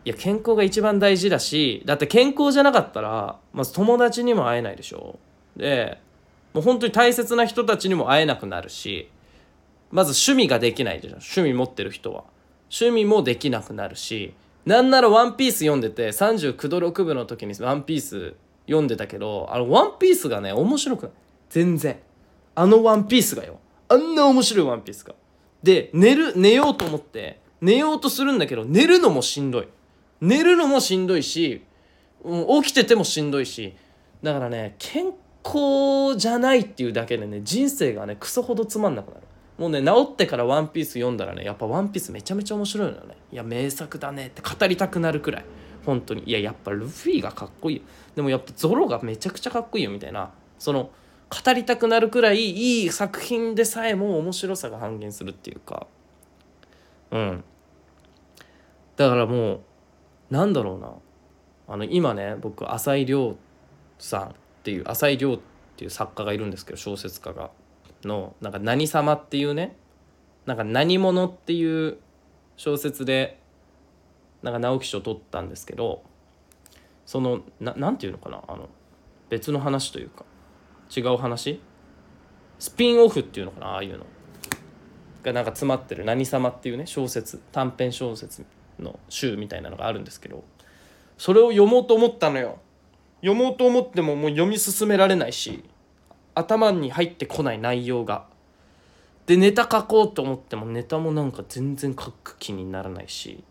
[0.04, 5.20] いや健康が一番大事だしだって健康じゃなかったらまず友達にも会えないでしょ。
[5.56, 6.00] で
[6.54, 9.10] もう本当に大切な人たちにも会えなくなるし
[9.92, 11.16] まず趣味ができないでしょ。
[11.16, 12.24] 趣味持ってる人は。
[12.72, 14.34] 趣味もできなくなるし
[14.66, 18.34] なんならワンピース読んでて39度6分の時にワンピース
[18.66, 21.12] 読んでたけどあのワンピースがね面白くない。
[21.50, 22.00] 全然。
[22.56, 23.60] あのワンピースがよ。
[23.88, 25.16] あんな面白いワンピースが。
[25.64, 29.68] で寝る寝ようと思って寝ようとするんだけど寝るのもしんどい。
[30.20, 31.64] 寝るのもしんどいし、
[32.24, 33.76] うん、起きててもしんどいし。
[34.24, 39.22] だからね健康じゃないっていうだけでね人生がねクソほどつまんなくなる。
[39.58, 43.16] もうね治ってから「ワンピース読んだらねやっぱ「ワンピースめちゃめちゃ面白いのよね。
[43.32, 45.46] いや名作だねって語りたくなるくらい。
[45.86, 46.24] 本当に。
[46.26, 47.78] いややっぱルフィがかっこいい。
[47.78, 47.84] よ
[48.16, 50.32] でもやっぱゾロがめちゃくちゃかっこいいよみたいな。
[50.60, 50.92] その
[51.32, 55.88] 語りたくなるくらいいい作品でさえも面白さが半減するっていうか。
[57.12, 57.44] うん。
[58.98, 59.62] だからもう
[60.30, 60.94] なんだろうな。
[61.70, 63.38] あの今ね僕浅井亮
[63.98, 65.40] さんっていう浅井亮っ
[65.78, 67.50] ていう作家がいるんですけど小説家が
[68.04, 69.78] のなんか何様っていうね
[70.46, 71.98] なんか何者っていう
[72.58, 73.40] 小説で
[74.44, 76.04] なんか直木賞を取ったんですけど
[77.06, 78.68] そのななんていうのかなあの
[79.30, 80.26] 別の話というか。
[80.96, 81.62] 違う話？
[82.60, 83.68] スピンオフっていうのかな？
[83.68, 84.06] ああいうの。
[85.24, 87.40] がなんか詰まってる「何様」っていうね小説。
[87.52, 88.46] 短編小説
[88.80, 90.44] の集みたいなのがあるんですけど。
[91.18, 92.58] それを読もうと思ったのよ。
[93.22, 95.64] 読もうと思ってももう読み進められないし
[96.34, 98.26] 頭に入ってこない内容が。
[99.28, 103.44] でネタ書こうと思ってもネタもなんか全然書く気にならないし。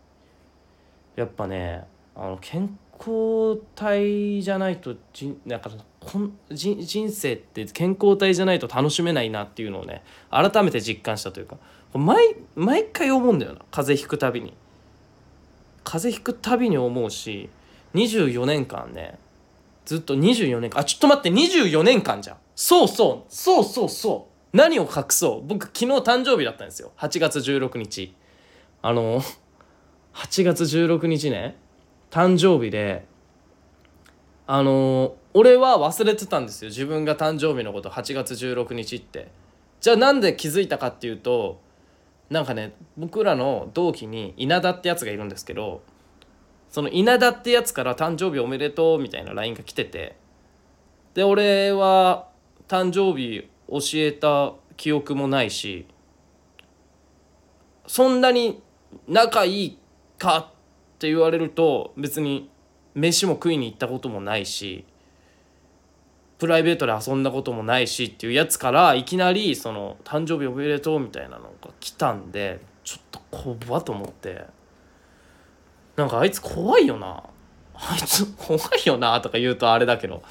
[1.15, 1.85] やっぱね
[2.15, 5.69] あの健康体じゃないとじなんか
[6.01, 11.57] こん人生って健康体じゃないと楽しめないなっていうのをね改めて実感したというか
[11.93, 14.53] 毎毎回思うんだよな風邪ひくたびに。
[15.83, 17.49] 風邪ひくたびに思うし
[17.95, 19.17] 24年間ね
[19.85, 22.37] ずっと24年間あちょっと待って24年間じゃん。
[22.55, 24.57] そうそうそうそうそう。
[24.57, 25.47] 何を隠そう。
[25.47, 26.91] 僕昨日誕生日だったんですよ。
[26.97, 28.15] 8月16日。
[28.81, 29.21] あの
[30.13, 31.55] 8月16日ね
[32.09, 33.05] 誕生日で
[34.47, 36.69] あの俺は忘れてたんですよ。
[36.69, 37.89] 自分が誕生日のこと。
[37.89, 39.29] 8月16日って。
[39.81, 41.59] じゃあなんで気づいたかっていうと
[42.29, 45.81] なんかね僕らの同期に稲田ってやつがいるんですけど
[46.69, 50.15] その稲田ってやつから誕生日おめでとうみたいな LINE が来てて
[51.15, 52.29] で俺は
[52.67, 55.87] 誕生日教えた記憶もないし
[57.87, 58.61] そんなに
[59.07, 59.77] 仲いい
[60.19, 60.45] かっ
[60.99, 62.49] て言われると別に
[62.93, 64.85] 飯も食いに行ったこともないし
[66.41, 74.45] プライベートで遊んだこともないしっていうやつからいきなりその「誕生日おめでとう」みたいなのが来たんでちょっと怖っと思って。
[75.95, 77.23] なんかあいつ怖いよな。
[77.75, 80.23] あいつ怖いよなとか言うとあれだけど。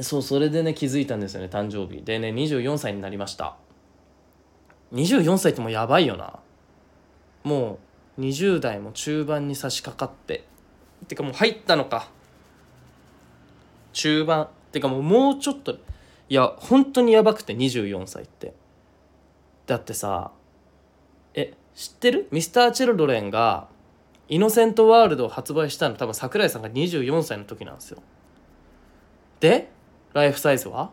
[0.00, 2.02] そうそれでね気づいたんですよね誕生日。
[2.04, 3.56] でね24歳になりました。
[4.92, 6.38] 24歳ってもうやばいよな。
[7.42, 7.80] も
[8.16, 10.44] う20代も中盤に差し掛かって。
[11.08, 12.10] てかもう入ったのか。
[13.92, 14.44] 中盤。
[14.44, 15.72] ってかもうもうちょっと。
[15.72, 18.54] いや本当にやばくて24歳って。
[19.66, 20.32] だってさ
[21.34, 22.28] え知ってる？
[22.30, 23.68] ミスターチルドレンが
[24.28, 25.96] 「イノセントワールド」を発売したの。
[25.96, 28.02] 多分桜井さんが24歳の時なんですよ。
[29.40, 29.70] で
[30.14, 30.90] ライフサイズは？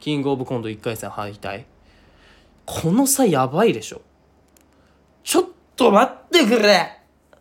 [0.00, 1.64] キングオブコント1回戦敗退。
[2.66, 4.02] この差やばいでしょ。
[5.22, 5.44] ちょっ
[5.76, 7.00] と待ってくれ。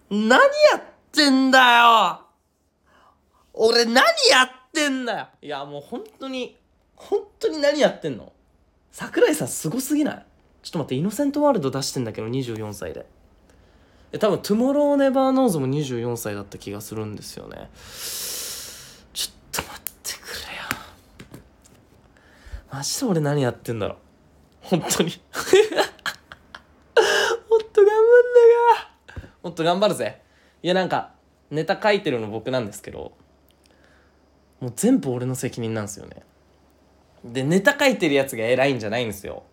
[0.09, 0.39] 何や
[0.77, 0.81] っ
[1.11, 2.21] てんだよ。
[3.53, 3.95] 俺何
[4.31, 5.27] やってんだよ。
[5.41, 6.57] いやもう本当に
[6.95, 8.31] 本当に何やってんの？
[8.91, 10.25] 桜井さんすごすぎない？
[10.63, 13.05] ちょっと待ってイノセントワールド出してんだけど24歳で。
[14.11, 17.69] え多分トゥモローネバーノーズも24歳だった気がするんですよね。
[19.13, 20.19] ちょっと待ってく
[20.49, 21.41] れよ。
[22.71, 23.97] マジで俺何やってんだろ
[24.61, 25.09] 本当に。
[27.49, 28.41] もっと頑張んな
[28.75, 28.89] が
[29.41, 30.21] もっと頑張るぜ。
[30.61, 31.13] いやなんか
[31.49, 33.13] ネタ書いてるの僕なんですけど。
[34.63, 36.23] もう全部俺の責任なんですよね。
[37.25, 39.43] でネタ書いてるやつが偉いんじゃないんですよ。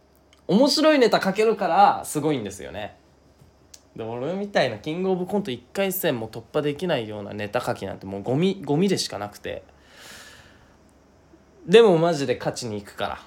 [0.47, 2.97] 面白いネタ書けるからすごいんですよね。
[3.97, 9.65] で俺みたいなキングオブコント1回戦も突破できないようなネタ書きなんてもうゴミゴミでしかなくて。
[11.67, 13.19] でもマジで勝ちに行くから。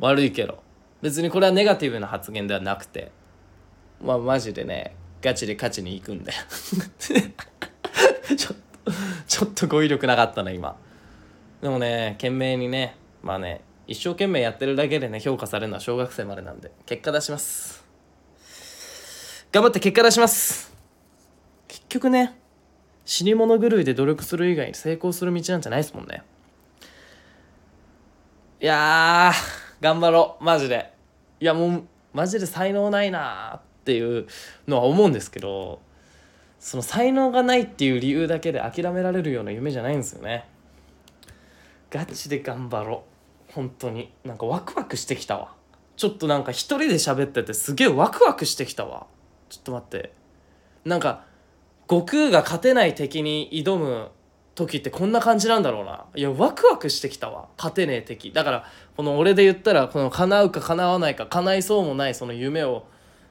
[0.00, 0.60] 悪いけど。
[1.02, 3.12] 別にこれはネガティブな発言ではなくて。
[4.02, 6.32] まあマジでねガチで勝ちに行くんで
[8.36, 8.69] ちょっと
[9.26, 10.76] ちょっと語彙力なかったな今。
[11.60, 17.84] でもね懸命にねまあね一生懸命やってるだけでね評価されるのは小学生までなんで結果出します。
[19.52, 20.72] 頑張って結果出します。
[21.68, 22.38] 結局ね
[23.04, 26.22] 死に物狂いで努力する以外に成功する道なんじゃないですもんね。
[28.60, 30.44] いやー頑張ろう。
[30.44, 30.92] マジで。
[31.40, 34.26] いやもうマジで才能ないなーっていう
[34.68, 35.80] のは思うんですけど
[36.60, 40.46] その才能がないっていう理由だけで諦められるような夢じゃないんですよね。
[41.90, 43.04] ガチで頑張ろ
[43.48, 43.52] う。
[43.54, 44.12] 本当に。
[44.24, 45.54] なんかワクワクしてきたわ。
[45.96, 49.06] ちょっとなんか一人で喋っててすげえワクワクしてきたわ。
[49.48, 50.12] ちょっと待って。
[50.84, 51.24] なんか
[51.88, 54.10] 悟空が勝てない敵に挑む
[54.54, 56.04] 時ってこんな感じなんだろうな。
[56.14, 57.48] いやワクワクしてきたわ。
[57.56, 58.32] 勝てねえ敵。
[58.32, 58.64] だから
[58.98, 62.84] この俺で言ったらこの叶うか叶わないか叶いそうもないその夢を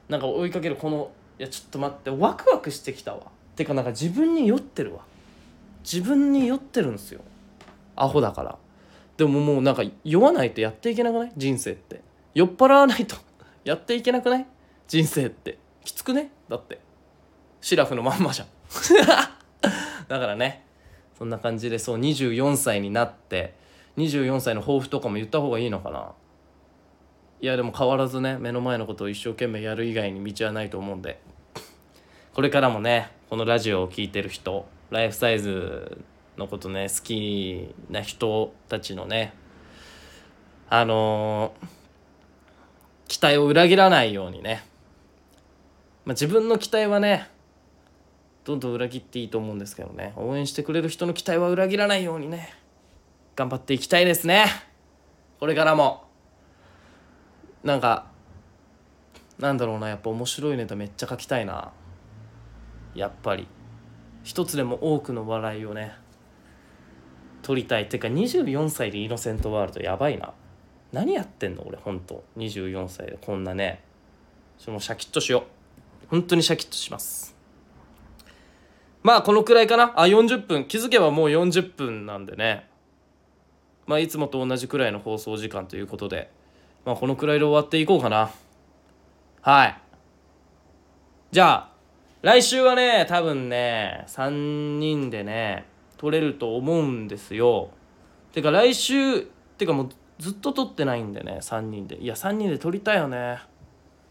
[0.08, 3.22] なんか追いかけるこのいやちょっと待ってワクワクしてきたわ。
[3.56, 5.00] てかなんか自分に酔ってるわ。
[5.82, 7.22] 自分に酔ってるんですよ。
[7.96, 8.58] アホだから。
[9.16, 11.32] でももうなんか酔わないとやっていけなくない？
[11.38, 12.02] 人生って。
[12.34, 13.16] 酔っ払わないと
[13.64, 14.46] やっていけなくない？
[14.86, 15.56] 人生って。
[15.82, 16.30] きつくね？
[16.50, 16.78] だって。
[17.62, 18.48] シラフのまんまじゃん。
[20.08, 20.66] だからね。
[21.16, 23.54] そんな感じでそう24歳になって
[23.96, 26.12] 24歳の抱負とかも言った方がいいのかな。
[27.40, 31.18] いやでも変わらずね目の前のことを一生懸命やる以外に道はないと思うんで。
[32.34, 36.04] これからもねこのラジオを聴いてる人ライフサイズ
[36.36, 39.34] のことね好きな人たちのね
[40.68, 41.80] あのー
[43.10, 44.62] 期待を裏切らないようにね、
[46.04, 47.28] まあ、自分の期待はね
[48.44, 52.54] どんどん裏切っていいと思うんですけどね応援してくれる人の期待は裏切らないようにね
[53.34, 54.46] 頑張っていきたいですね。
[55.38, 56.04] これからも。
[57.64, 58.06] なんか
[59.38, 61.72] なんだろうなやっぱ面白いネタめっちゃ書きたいな。
[62.94, 63.46] やっぱり。
[64.22, 65.94] 一つでも多くの笑いをね
[67.42, 67.84] 取りたい。
[67.84, 70.32] っていうか24歳でイノセントワールドやばいな。
[70.92, 72.24] 何やってんの俺ほんと。
[72.36, 73.82] 24歳でこんなね。
[74.58, 75.42] そのシャキッとしよう。
[76.08, 77.36] 本当にシャキッとします。
[79.02, 79.94] まあこのくらいかな。
[79.96, 80.64] あ40分。
[80.66, 82.68] 気づけばもう40分なんでね。
[83.86, 86.30] まあいつもと同じくらいの放送時間ということで。
[86.84, 88.30] まあこのくらいで終わっていこうかな。
[89.40, 89.80] はい。
[91.30, 91.70] じゃあ
[92.22, 95.64] 来週はね多分ね3人でね
[95.96, 97.70] 撮れると思うんですよ。
[98.32, 99.22] てか来週
[99.56, 101.96] てかもうずっと撮ってないんでね3人で。
[101.96, 103.38] いや3人で撮りたいよね。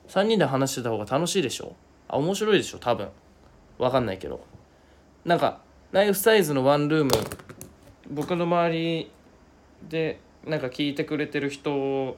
[0.07, 1.76] 3人で話してた方が楽しいでしょ。
[2.07, 3.10] あ面白いでしょ多分。
[3.78, 4.41] わかんないけど。
[5.24, 7.12] なんかライフサイズのワンルーム
[8.10, 9.12] 僕の周り
[9.88, 12.18] でなんか聞いてくれてる人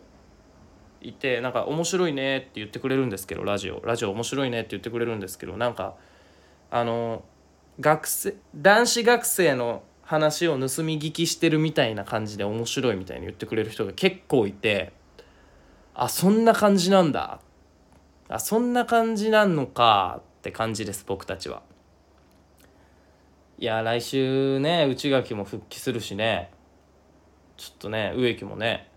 [1.02, 3.82] いてなんか面白いねって言ってくれるんですけどラジオ。
[3.86, 5.96] ラジオ面白いねって言ってくれるんですけどなんか
[6.70, 7.24] あの
[7.80, 14.92] 学生男子学生の話を盗み聞きしてるみたいな感じで面白いみたいに言ってくれる人が結構いて
[15.94, 17.40] あそんな感じなんだ。
[18.30, 21.62] あそんな感じなのかって感じです僕たちは。
[23.58, 26.52] いや来週ね内垣も復帰するしね。
[27.58, 28.91] ちょっとね植木もね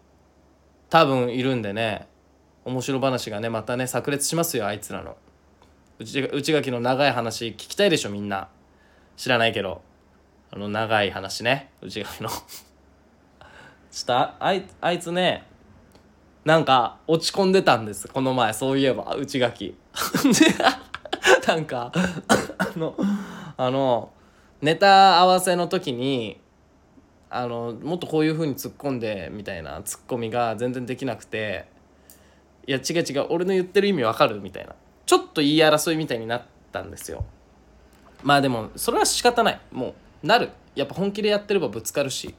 [0.95, 2.07] 多分いるんでね
[2.65, 5.17] 面白話がねまたね炸裂しますよあいつらの。
[5.99, 8.47] 内内垣の長い話聞きたいでしょみんな。
[9.17, 9.83] 知らないけど。
[10.53, 12.37] あの長い話ね内垣のちょ
[14.03, 14.53] っとあ
[14.93, 15.49] いつね
[16.45, 19.77] なんか落ち込んでたんですこの前そういえば内垣
[21.49, 21.91] なんか
[22.57, 22.95] あの
[23.57, 24.13] あの
[24.63, 26.41] ネタ合わせの時に
[27.37, 31.67] あのもっとこういう風に突っ込んでみたいなツッコミが全然できなくて
[32.67, 34.75] いや違う違う俺の言ってる意味わかるみたいな。
[35.05, 37.25] ちょっと言い争いみたいになったんですよ。
[38.23, 39.61] まあでもそれは仕方ない。
[39.73, 40.51] もうなる。
[40.77, 42.35] やっぱ本気でやってればぶつかるし。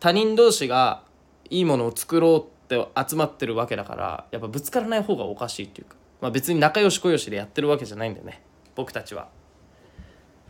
[0.00, 1.02] 他人同士が
[1.50, 8.42] いいものを作ろうって集まってるわけだからやっぱぶつからない方がおかしいっていうか、まあ、別に仲良しこよしでやってるわけじゃないんだよね。
[8.74, 9.28] 僕たちは。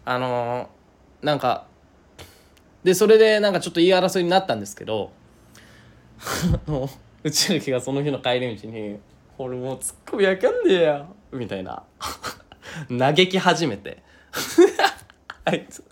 [0.04, 1.66] あのー、なんか
[2.86, 5.10] でそれでなんかちょっと言い争いになったんですけど
[7.24, 9.00] 内垣がその日の帰り道に
[9.38, 11.82] 「俺もうツッコミわかんねえよ」みたいな。
[12.88, 14.04] 嘆き始めて。
[15.44, 15.82] あいつ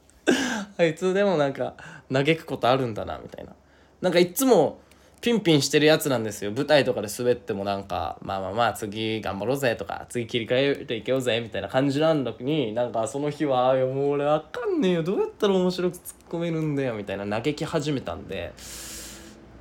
[0.77, 1.75] あいつでもなんか
[2.13, 3.55] 嘆くことあるんだなみたいな。
[4.01, 4.79] なんかいっつも
[5.21, 6.53] ピンピンしてるやつなんですよ。
[6.53, 15.03] 舞台とかで滑ってもなんかまあまあまあ次頑張ろうぜとか次切り替えていけようぜみたいな感じなんだになんかその日は「いやもう俺わかんねえよ。
[15.03, 16.03] どうやったら面白く突っ
[16.35, 18.53] 込めるんだよ」みたいな嘆き始めたんで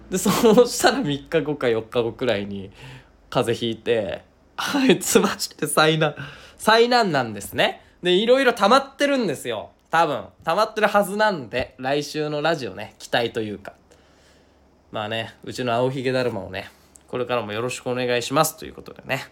[0.10, 0.30] でそ
[0.64, 2.72] うしたら3日後か4日後くらいに
[3.30, 4.24] 風邪ひいて
[4.58, 6.16] あいつマジで災難
[6.58, 13.74] 災難なんですねでいろいろ溜まってるんですよ多分溜まってるはずなんで来週のラジオね期待というか
[14.94, 16.70] まあね、うちの青ひげだるまをね、
[17.08, 19.26] これからもよろしくお願いしますということでね。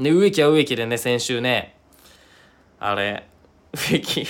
[0.00, 1.76] で、植木は植木でね、先週ね、
[2.80, 3.28] あれ、
[3.74, 4.26] 植木、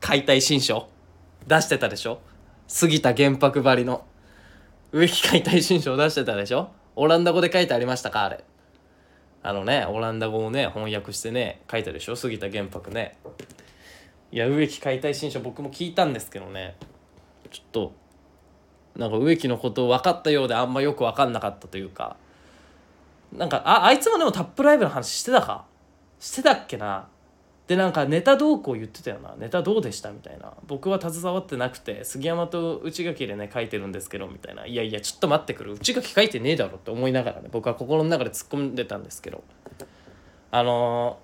[0.00, 0.88] 解体新書
[1.48, 2.20] 出してたでしょ？
[2.66, 4.04] 杉田玄白張りの。
[4.92, 6.68] 植木解体新書を出してたでしょ？
[6.94, 8.24] オランダ語で書いてありましたか？
[8.24, 8.44] あれ。
[9.42, 12.16] あのね、オランダ語をね、翻訳してね、書いたでしょ？
[12.16, 13.16] 杉田玄白ね。
[14.30, 16.76] いや、植木解体新書僕も聞いたんですけどね、
[17.50, 17.92] ちょっと、
[18.94, 22.16] なんか植木のことを分かったようであんまよく分かんなかったというか。
[23.32, 25.64] なんかああいつもでもタップライブの話してたか？
[26.20, 27.08] してたっけな？
[27.68, 29.34] でなんかネタどうこう言ってたよな。
[29.36, 30.54] ネタどうでしたみたいな。
[30.66, 34.66] 僕は携わってなくて杉山と内垣でね書いてるんですけどみたいな。
[34.66, 35.74] いやいやちょっと待ってくる。
[35.74, 39.44] 内垣書いてねえだろって思いながらね僕は心の中で突っ込んでたんですけど。
[40.50, 41.18] あの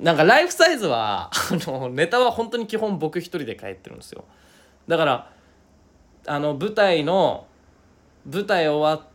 [0.00, 1.30] ー、なんかライフサイズは あ
[1.70, 4.24] のネタは本当に基本僕一人で書いてるんですよ。
[4.88, 5.30] だから
[6.26, 7.46] あの舞台の
[8.24, 9.06] 舞台終わっ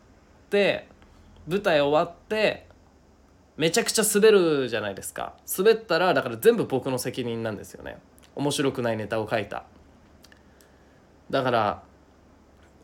[0.51, 0.87] て
[1.47, 2.66] 舞台終わって
[3.57, 5.33] めちゃくちゃ滑るじゃないですか。
[5.57, 7.97] 滑ったらだから全部僕の責任なんですよね。
[8.35, 9.65] 面白くないネタを書いた。
[11.29, 11.83] だから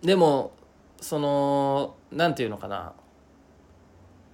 [0.01, 0.53] でも
[0.99, 2.93] その何て言うのかな。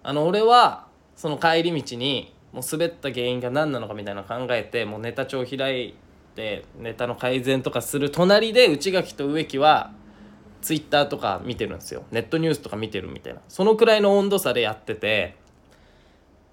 [0.01, 5.95] あの俺はその帰り道にもう滑った原因が何なのかみたいなの考えてもうネタ帳開い
[6.35, 9.91] てネタの改善とかする隣で内垣と植木は
[10.61, 12.03] ツイッターとか見てるんですよ。
[12.11, 13.41] ネットニュースとか見てるみたいな。
[13.49, 15.35] そのくらいの温度差でやってて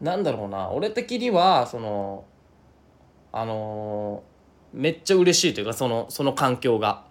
[0.00, 0.70] なんだろうな。
[0.70, 2.24] 俺的にはその
[3.32, 4.36] あのー
[4.72, 7.04] めっちゃ嬉しいというかそのその環境が。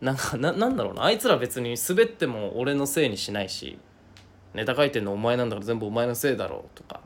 [0.00, 1.04] なんかななんだろうな。
[1.04, 3.78] あいつら別に滑っても俺のせいにしないし
[4.54, 7.00] ネタ書いてんのお前なんだから全部お前のせいだろうとか。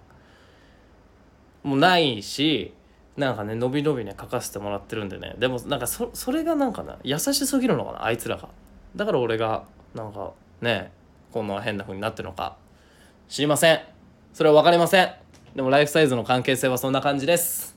[1.62, 2.72] もうないし
[3.16, 5.34] なんかね伸び伸びね書かせてもらってるんでね。
[5.38, 8.48] でもなんかそそれがなんかな優しすぎるのかなあいつらが。
[8.96, 9.64] だから俺が
[9.94, 10.32] なんか
[10.62, 10.90] ね
[11.30, 12.56] こんな変な風になってるのか。
[13.28, 13.97] 知りません。
[14.32, 15.10] それは分かりません。
[15.54, 17.76] でもライフサイズの関係性はそんな感じです。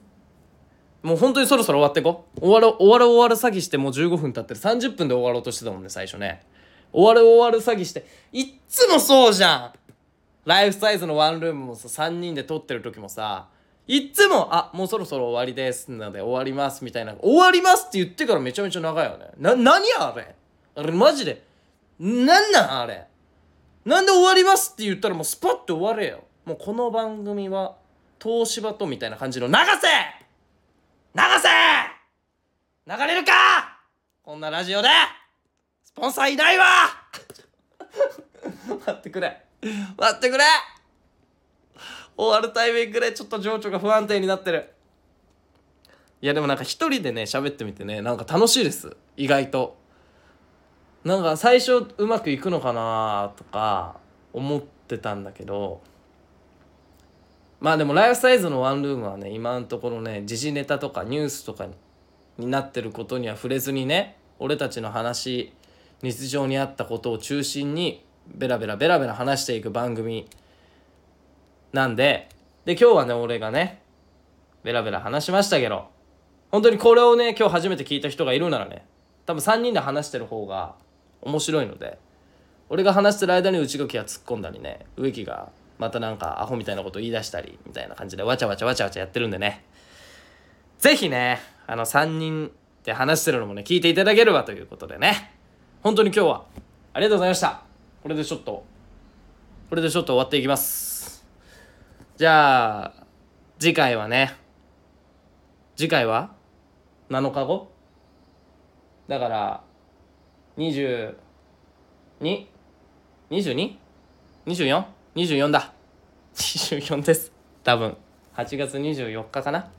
[1.01, 2.25] もう本当にそろそろ終わってこ。
[2.37, 4.59] う終わる終わる終わる詐欺してもう15分経ってる。
[4.59, 6.45] 30分で終わろうとしてたもんね最初ね。
[6.93, 8.05] 終わる終わる詐欺して。
[8.31, 9.71] いっつもそうじゃん。
[10.45, 13.47] ライフサイズのワンルームもさ3人で撮ってる時もさ。
[13.87, 17.15] いっつも「あもうそろそろ終わりです」なので終わりますみたいな。
[17.15, 19.31] 終わりますって言ってからめちゃめちゃ長いよね。
[19.39, 20.35] な何あれ？
[20.75, 21.43] あれマジで。
[21.99, 23.07] なんなんあれ？
[23.83, 26.23] なんで終わりますって言ったらもうスパッと終われよ。
[26.45, 27.75] もうこの番組は
[28.21, 29.87] 東芝とみたいな感じの流せ
[31.13, 31.49] 流せ
[32.87, 33.79] 流れるか！
[34.23, 34.87] こんなラジオで！
[35.83, 36.65] スポンサーいないわ！
[38.87, 39.45] 待ってくれ。
[39.97, 40.43] 待ってくれ。
[42.17, 44.73] 終わるタイミングでちょっと情緒が不安定になってる。
[46.21, 48.95] いやでもなんか一人でね喋ってみてねなんか楽しいです。
[49.15, 49.77] 意外と。
[51.03, 53.97] なんか最初うまくいくのかなとか
[54.33, 55.81] 思ってたんだけど。
[57.61, 61.67] まあでもライフサイズのワンルームはね今のところね時事ネタとかニュースとか
[62.39, 65.53] になってることには触れずにね俺たちの話
[66.01, 70.27] 日常にあったことを中心にベラベラベラベラ話していく番組
[71.71, 72.29] なんで
[72.65, 73.83] で今日はね俺がね
[74.63, 75.87] ベラベラ話しましたけど
[76.49, 78.85] 本当にこれをね今日初めて聞いた人がいるならね
[79.27, 80.73] 多分3人で話してる方が
[81.21, 81.99] 面白いので
[82.69, 85.49] 俺が話してる間に内垣が突っ込んだりね植木が
[85.81, 89.65] またなんかアホみたいなこと言い出したりみたいな感じでわちゃわちゃわちゃわちゃやってるんでね。
[90.77, 92.51] ぜひねあの3人
[92.83, 95.33] で話してるのもね聞いていただければということでね。
[95.81, 96.45] 本当に今日は
[96.93, 97.63] ありがとうございました。
[98.03, 98.63] これでちょっと
[99.69, 101.25] これでちょっと終わっていきます。
[102.15, 102.93] じゃあ
[103.57, 104.35] 次回はね
[105.75, 106.29] 次回は
[107.09, 107.71] 7日後？
[109.07, 109.63] だから
[110.57, 111.15] 2
[112.21, 112.45] 2
[113.31, 113.75] 2
[114.45, 114.85] 24?
[115.13, 115.73] 24だ。
[116.35, 117.33] 24です。
[117.65, 117.97] 多分。
[118.37, 119.69] 8月24日かな？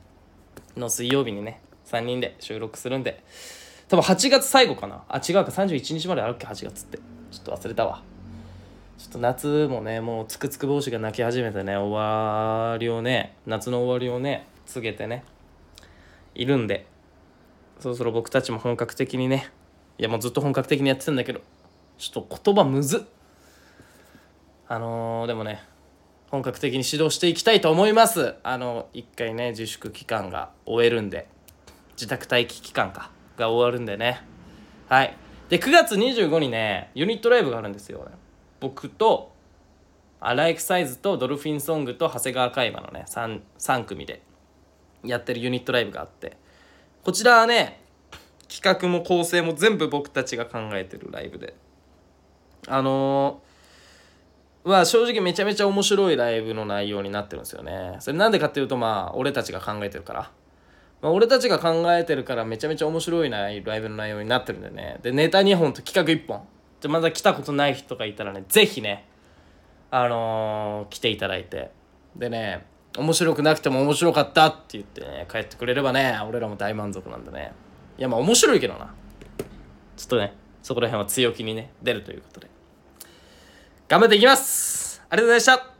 [0.77, 3.23] の水曜日にね3人で収録するんで。
[3.87, 5.03] 多分8月最後かな？
[5.09, 5.45] あ違うか。
[5.45, 6.99] 31日まであるっけ？8月って。
[7.31, 8.03] ちょっと忘れたわ。
[8.99, 15.23] ちょっと夏もねもうつくつく帽子が泣き始めてね終わりをね夏の終わりをね告げてね
[16.35, 16.85] いるんで。
[17.79, 19.49] そろそろ僕たちも本格的にね
[19.97, 21.41] いやもうずっと本格的にやってたんだけど
[21.97, 23.01] ちょっと言葉むずっ。
[24.73, 25.63] あのー、でもね
[26.31, 28.33] 本格的に指導していきたいと思います。
[28.41, 31.27] あの一回ね自粛期間が終えるんで
[31.91, 34.23] 自宅待機期間かが終わるんでね。
[34.89, 35.15] はい。
[35.49, 38.09] で9月25にねユニットライブがあるんですよ。
[38.61, 39.31] 僕と
[40.19, 44.23] アライクサイズとドルフィンソングと長谷川海馬のね 3, 3組で
[45.03, 46.35] やってるユニットライブがあって。
[47.03, 47.79] こちらはね
[48.49, 51.53] 企画も構成も全部僕たちが考えてるライブで。
[52.67, 53.52] あのー、
[54.63, 57.97] まあ正直めちゃめちゃ面白いライブの内容になってるんですよね。
[57.99, 60.31] それなんでかっていうとまあ俺たちが考えてるから、
[61.01, 64.99] まあ、俺たちが考えてるからめちゃめちゃ面白いなライブの内容になってるんでね。
[65.01, 66.47] でネタ2本と企画1本。
[66.81, 69.07] でまだ来たことない人がいたらね是非ね
[69.91, 71.71] あのー、来ていただいて。
[72.15, 72.65] でね
[72.97, 77.51] 面白くなくても面白かったって言ってね帰ってくれればね俺らも大満足なんでね。
[77.97, 78.93] いやまあ面白いけどな。
[79.97, 82.52] ちょっとねそこら辺は強気にね出るということで。
[83.87, 85.01] 頑張っていきます。
[85.09, 85.72] ありがとうございました。